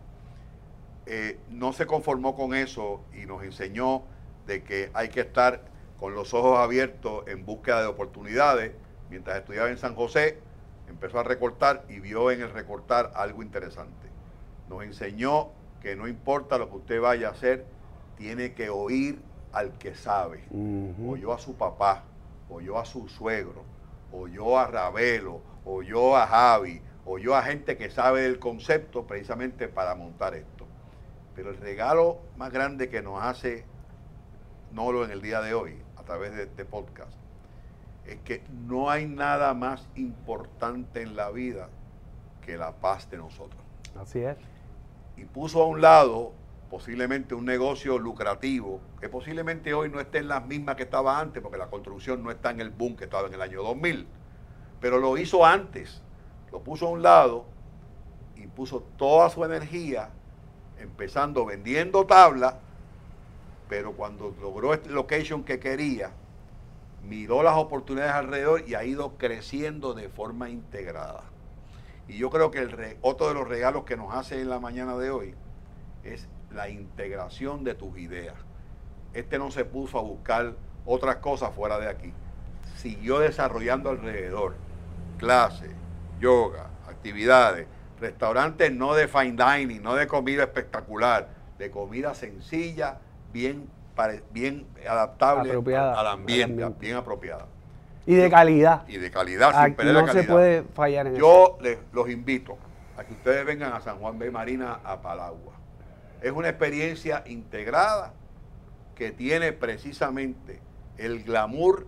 Eh, 1.06 1.40
no 1.50 1.72
se 1.72 1.86
conformó 1.86 2.36
con 2.36 2.54
eso 2.54 3.04
y 3.12 3.26
nos 3.26 3.42
enseñó 3.42 4.04
de 4.46 4.62
que 4.62 4.90
hay 4.94 5.08
que 5.08 5.20
estar 5.20 5.62
con 5.98 6.14
los 6.14 6.32
ojos 6.34 6.58
abiertos 6.58 7.26
en 7.26 7.44
búsqueda 7.44 7.80
de 7.80 7.86
oportunidades. 7.86 8.72
Mientras 9.10 9.38
estudiaba 9.38 9.68
en 9.68 9.78
San 9.78 9.94
José, 9.94 10.38
empezó 10.88 11.18
a 11.18 11.24
recortar 11.24 11.84
y 11.88 12.00
vio 12.00 12.30
en 12.30 12.42
el 12.42 12.52
recortar 12.52 13.12
algo 13.14 13.42
interesante. 13.42 14.08
Nos 14.68 14.84
enseñó 14.84 15.50
que 15.82 15.96
no 15.96 16.06
importa 16.06 16.58
lo 16.58 16.70
que 16.70 16.76
usted 16.76 17.00
vaya 17.00 17.28
a 17.28 17.30
hacer, 17.32 17.66
tiene 18.16 18.54
que 18.54 18.70
oír 18.70 19.20
al 19.52 19.76
que 19.78 19.94
sabe. 19.94 20.44
Ujú. 20.50 21.12
Oyó 21.12 21.32
a 21.32 21.38
su 21.38 21.54
papá, 21.56 22.04
oyó 22.48 22.78
a 22.78 22.84
su 22.84 23.08
suegro, 23.08 23.64
oyó 24.12 24.58
a 24.58 24.68
Ravelo, 24.68 25.40
oyó 25.64 26.16
a 26.16 26.26
Javi, 26.26 26.80
oyó 27.04 27.34
a 27.34 27.42
gente 27.42 27.76
que 27.76 27.90
sabe 27.90 28.22
del 28.22 28.38
concepto 28.38 29.06
precisamente 29.06 29.66
para 29.66 29.94
montar 29.96 30.34
esto. 30.34 30.66
Pero 31.34 31.50
el 31.50 31.56
regalo 31.56 32.20
más 32.36 32.52
grande 32.52 32.88
que 32.88 33.02
nos 33.02 33.22
hace 33.22 33.64
Nolo 34.72 35.04
en 35.04 35.10
el 35.10 35.20
día 35.20 35.40
de 35.42 35.52
hoy, 35.52 35.76
a 35.96 36.02
través 36.02 36.34
de 36.34 36.44
este 36.44 36.64
podcast, 36.64 37.12
es 38.06 38.16
que 38.20 38.42
no 38.66 38.88
hay 38.88 39.06
nada 39.06 39.52
más 39.52 39.86
importante 39.96 41.02
en 41.02 41.14
la 41.14 41.30
vida 41.30 41.68
que 42.44 42.56
la 42.56 42.72
paz 42.72 43.10
de 43.10 43.18
nosotros. 43.18 43.60
Así 43.94 44.20
es. 44.20 44.36
Y 45.16 45.24
puso 45.24 45.62
a 45.62 45.66
un 45.66 45.80
lado 45.80 46.32
posiblemente 46.70 47.34
un 47.34 47.44
negocio 47.44 47.98
lucrativo, 47.98 48.80
que 48.98 49.10
posiblemente 49.10 49.74
hoy 49.74 49.90
no 49.90 50.00
esté 50.00 50.18
en 50.18 50.28
las 50.28 50.46
mismas 50.46 50.74
que 50.76 50.84
estaba 50.84 51.20
antes, 51.20 51.42
porque 51.42 51.58
la 51.58 51.68
construcción 51.68 52.22
no 52.22 52.30
está 52.30 52.50
en 52.50 52.60
el 52.60 52.70
boom 52.70 52.96
que 52.96 53.04
estaba 53.04 53.28
en 53.28 53.34
el 53.34 53.42
año 53.42 53.62
2000, 53.62 54.06
pero 54.80 54.98
lo 54.98 55.18
hizo 55.18 55.44
antes, 55.44 56.00
lo 56.50 56.60
puso 56.60 56.86
a 56.86 56.90
un 56.90 57.02
lado 57.02 57.44
y 58.36 58.46
puso 58.46 58.80
toda 58.96 59.28
su 59.28 59.44
energía 59.44 60.08
empezando 60.78 61.44
vendiendo 61.44 62.06
tabla, 62.06 62.58
pero 63.68 63.92
cuando 63.92 64.34
logró 64.40 64.74
este 64.74 64.90
location 64.90 65.44
que 65.44 65.58
quería, 65.58 66.12
miró 67.08 67.42
las 67.42 67.56
oportunidades 67.56 68.14
alrededor 68.14 68.68
y 68.68 68.74
ha 68.74 68.84
ido 68.84 69.16
creciendo 69.18 69.94
de 69.94 70.08
forma 70.08 70.50
integrada. 70.50 71.24
Y 72.06 72.18
yo 72.18 72.30
creo 72.30 72.50
que 72.50 72.58
el 72.58 72.70
re- 72.72 72.98
otro 73.02 73.28
de 73.28 73.34
los 73.34 73.48
regalos 73.48 73.84
que 73.84 73.96
nos 73.96 74.14
hace 74.14 74.40
en 74.40 74.50
la 74.50 74.60
mañana 74.60 74.96
de 74.96 75.10
hoy 75.10 75.36
es 76.02 76.30
la 76.50 76.68
integración 76.70 77.64
de 77.64 77.74
tus 77.74 77.98
ideas. 77.98 78.36
Este 79.12 79.38
no 79.38 79.50
se 79.50 79.64
puso 79.64 79.98
a 79.98 80.02
buscar 80.02 80.58
otras 80.84 81.16
cosas 81.18 81.54
fuera 81.54 81.78
de 81.78 81.88
aquí. 81.88 82.16
Siguió 82.62 83.18
desarrollando 83.18 83.90
alrededor 83.90 84.62
clases, 85.16 85.76
yoga, 86.18 86.74
actividades, 86.84 87.68
restaurantes 87.96 88.72
no 88.72 88.94
de 88.94 89.08
fine 89.08 89.36
dining, 89.36 89.82
no 89.82 89.94
de 89.94 90.06
comida 90.08 90.44
espectacular, 90.44 91.32
de 91.58 91.70
comida 91.70 92.14
sencilla, 92.14 93.00
bien, 93.26 93.72
bien 94.30 94.74
adaptable 94.88 95.52
al 95.92 96.06
al 96.06 96.06
ambiente. 96.08 96.64
bien 96.78 96.96
apropiada. 96.96 97.51
Y 98.06 98.14
de 98.14 98.30
calidad. 98.30 98.86
Y 98.88 98.96
de 98.98 99.10
calidad, 99.10 99.64
sin 99.64 99.74
perder 99.74 99.94
la 99.94 100.00
no 100.00 100.06
se 100.08 100.12
calidad. 100.14 100.32
puede 100.32 100.62
fallar 100.74 101.06
en 101.06 101.16
eso. 101.16 101.20
Yo 101.20 101.58
les, 101.60 101.78
los 101.92 102.10
invito 102.10 102.58
a 102.96 103.04
que 103.04 103.12
ustedes 103.12 103.44
vengan 103.46 103.72
a 103.72 103.80
San 103.80 103.98
Juan 103.98 104.18
de 104.18 104.30
Marina 104.30 104.80
a 104.84 105.00
Palagua. 105.00 105.54
Es 106.20 106.32
una 106.32 106.48
experiencia 106.48 107.22
integrada 107.26 108.14
que 108.94 109.10
tiene 109.10 109.52
precisamente 109.52 110.60
el 110.98 111.24
glamour 111.24 111.86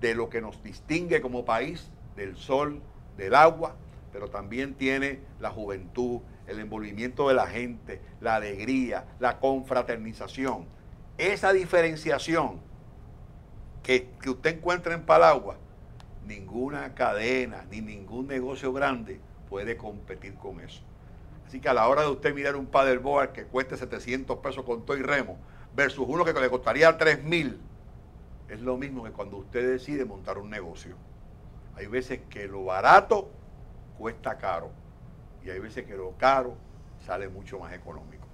de 0.00 0.14
lo 0.14 0.28
que 0.28 0.40
nos 0.40 0.62
distingue 0.62 1.20
como 1.20 1.44
país, 1.44 1.90
del 2.16 2.36
sol, 2.36 2.82
del 3.16 3.34
agua, 3.34 3.76
pero 4.12 4.28
también 4.28 4.74
tiene 4.74 5.20
la 5.40 5.50
juventud, 5.50 6.20
el 6.46 6.58
envolvimiento 6.58 7.28
de 7.28 7.34
la 7.34 7.46
gente, 7.46 8.00
la 8.20 8.36
alegría, 8.36 9.04
la 9.20 9.38
confraternización. 9.38 10.66
Esa 11.18 11.52
diferenciación 11.52 12.60
que, 13.82 14.10
que 14.20 14.30
usted 14.30 14.56
encuentra 14.56 14.94
en 14.94 15.02
Palagua, 15.02 15.56
ninguna 16.26 16.94
cadena 16.94 17.64
ni 17.70 17.80
ningún 17.80 18.26
negocio 18.26 18.72
grande 18.72 19.20
puede 19.48 19.76
competir 19.76 20.34
con 20.34 20.60
eso. 20.60 20.82
Así 21.46 21.60
que 21.60 21.68
a 21.68 21.74
la 21.74 21.88
hora 21.88 22.02
de 22.02 22.08
usted 22.08 22.34
mirar 22.34 22.56
un 22.56 22.66
paddleboard 22.66 23.32
que 23.32 23.44
cueste 23.44 23.76
700 23.76 24.38
pesos 24.38 24.64
con 24.64 24.86
todo 24.86 24.96
y 24.96 25.02
remo 25.02 25.36
versus 25.74 26.06
uno 26.08 26.24
que 26.24 26.32
le 26.32 26.48
costaría 26.48 26.96
3 26.96 27.24
mil, 27.24 27.60
es 28.48 28.60
lo 28.60 28.76
mismo 28.76 29.04
que 29.04 29.10
cuando 29.10 29.38
usted 29.38 29.72
decide 29.72 30.04
montar 30.04 30.38
un 30.38 30.50
negocio. 30.50 30.96
Hay 31.76 31.86
veces 31.86 32.20
que 32.28 32.46
lo 32.46 32.64
barato 32.64 33.30
cuesta 33.98 34.38
caro 34.38 34.70
y 35.44 35.50
hay 35.50 35.58
veces 35.58 35.84
que 35.86 35.96
lo 35.96 36.12
caro 36.18 36.54
sale 37.06 37.28
mucho 37.28 37.58
más 37.58 37.72
económico. 37.72 38.26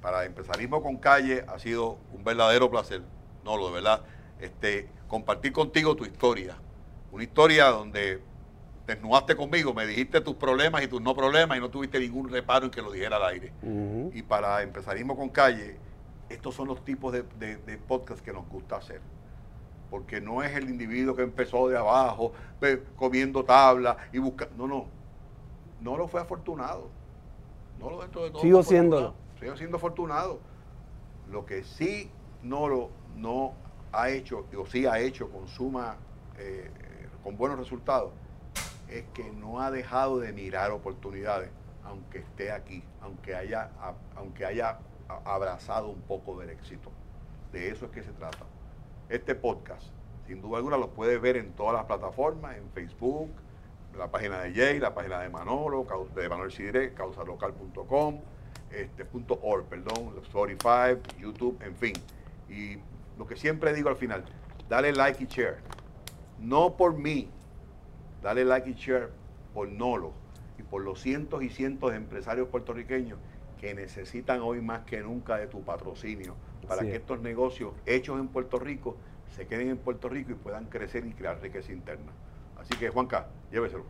Para 0.00 0.24
Empresarismo 0.24 0.82
con 0.82 0.96
Calle 0.96 1.44
ha 1.48 1.58
sido 1.58 1.98
un 2.12 2.24
verdadero 2.24 2.70
placer, 2.70 3.02
no 3.44 3.56
lo 3.56 3.68
de 3.68 3.74
verdad, 3.74 4.02
este, 4.40 4.88
compartir 5.06 5.52
contigo 5.52 5.96
tu 5.96 6.04
historia. 6.04 6.56
Una 7.12 7.24
historia 7.24 7.66
donde 7.66 8.20
desnudaste 8.86 9.36
conmigo, 9.36 9.74
me 9.74 9.86
dijiste 9.86 10.20
tus 10.20 10.34
problemas 10.34 10.82
y 10.82 10.88
tus 10.88 11.00
no 11.02 11.14
problemas 11.14 11.58
y 11.58 11.60
no 11.60 11.68
tuviste 11.70 12.00
ningún 12.00 12.28
reparo 12.30 12.66
en 12.66 12.70
que 12.70 12.82
lo 12.82 12.90
dijera 12.90 13.16
al 13.16 13.24
aire. 13.24 13.52
Y 14.14 14.22
para 14.22 14.62
Empresarismo 14.62 15.16
con 15.16 15.28
Calle, 15.28 15.76
estos 16.28 16.54
son 16.54 16.68
los 16.68 16.84
tipos 16.84 17.12
de, 17.12 17.22
de, 17.38 17.56
de 17.56 17.78
podcast 17.78 18.20
que 18.20 18.32
nos 18.32 18.48
gusta 18.48 18.76
hacer. 18.76 19.00
Porque 19.90 20.20
no 20.20 20.42
es 20.42 20.54
el 20.54 20.68
individuo 20.68 21.16
que 21.16 21.22
empezó 21.22 21.68
de 21.68 21.78
abajo, 21.78 22.32
comiendo 22.96 23.44
tabla 23.44 23.96
y 24.12 24.18
buscando. 24.18 24.54
No, 24.56 24.66
no. 24.66 24.86
No 25.80 25.96
lo 25.96 26.08
fue 26.08 26.20
afortunado. 26.20 26.90
No 27.78 27.90
lo 27.90 28.00
dentro 28.00 28.24
de 28.24 28.30
todo. 28.30 28.42
Sigo 28.42 28.62
siéndolo. 28.62 29.14
Sigo 29.40 29.56
siendo 29.56 29.76
afortunado. 29.76 30.40
Lo 31.30 31.46
que 31.46 31.62
sí 31.62 32.10
no 32.42 32.68
lo 32.68 32.90
no 33.16 33.54
ha 33.98 34.10
hecho, 34.10 34.46
o 34.56 34.66
sí 34.66 34.86
ha 34.86 34.98
hecho 35.00 35.28
con 35.30 35.48
suma, 35.48 35.96
eh, 36.38 36.70
con 37.22 37.36
buenos 37.36 37.58
resultados, 37.58 38.12
es 38.88 39.04
que 39.12 39.30
no 39.32 39.60
ha 39.60 39.70
dejado 39.70 40.20
de 40.20 40.32
mirar 40.32 40.70
oportunidades, 40.70 41.50
aunque 41.84 42.18
esté 42.18 42.52
aquí, 42.52 42.82
aunque 43.00 43.34
haya, 43.34 43.70
aunque 44.16 44.44
haya 44.44 44.78
abrazado 45.24 45.88
un 45.88 46.00
poco 46.02 46.38
del 46.38 46.50
éxito. 46.50 46.90
De 47.52 47.68
eso 47.70 47.86
es 47.86 47.90
que 47.90 48.02
se 48.02 48.12
trata. 48.12 48.46
Este 49.08 49.34
podcast, 49.34 49.86
sin 50.26 50.40
duda 50.40 50.58
alguna, 50.58 50.76
lo 50.76 50.90
puedes 50.90 51.20
ver 51.20 51.36
en 51.36 51.52
todas 51.52 51.74
las 51.74 51.84
plataformas, 51.84 52.56
en 52.56 52.70
Facebook, 52.70 53.30
la 53.96 54.08
página 54.10 54.40
de 54.42 54.54
Jay, 54.54 54.78
la 54.78 54.94
página 54.94 55.18
de 55.20 55.28
Manolo, 55.28 55.86
de 56.14 56.28
Manuel 56.28 56.52
Sidre, 56.52 56.94
causalocal.com, 56.94 58.20
este, 58.70 59.04
punto 59.04 59.38
.org, 59.42 59.64
perdón, 59.64 60.14
Spotify, 60.22 60.98
YouTube, 61.18 61.58
en 61.62 61.74
fin. 61.74 61.94
Y 62.48 62.78
lo 63.18 63.26
que 63.26 63.36
siempre 63.36 63.74
digo 63.74 63.88
al 63.88 63.96
final, 63.96 64.24
dale 64.68 64.92
like 64.92 65.22
y 65.22 65.26
share. 65.26 65.58
No 66.38 66.76
por 66.76 66.96
mí, 66.96 67.28
dale 68.22 68.44
like 68.44 68.70
y 68.70 68.74
share 68.74 69.10
por 69.52 69.68
Nolo 69.68 70.12
y 70.56 70.62
por 70.62 70.82
los 70.82 71.00
cientos 71.00 71.42
y 71.42 71.50
cientos 71.50 71.90
de 71.90 71.96
empresarios 71.96 72.48
puertorriqueños 72.48 73.18
que 73.60 73.74
necesitan 73.74 74.40
hoy 74.40 74.60
más 74.60 74.84
que 74.84 75.00
nunca 75.00 75.36
de 75.36 75.48
tu 75.48 75.62
patrocinio 75.62 76.36
para 76.68 76.82
que 76.82 76.90
es. 76.90 76.96
estos 76.96 77.20
negocios 77.20 77.72
hechos 77.86 78.20
en 78.20 78.28
Puerto 78.28 78.60
Rico 78.60 78.96
se 79.34 79.46
queden 79.46 79.70
en 79.70 79.78
Puerto 79.78 80.08
Rico 80.08 80.30
y 80.30 80.34
puedan 80.34 80.66
crecer 80.66 81.04
y 81.04 81.12
crear 81.12 81.40
riqueza 81.40 81.72
interna. 81.72 82.12
Así 82.56 82.68
Así 82.70 82.78
que, 82.78 82.88
Juanca, 82.90 83.28
lléveselo. 83.50 83.84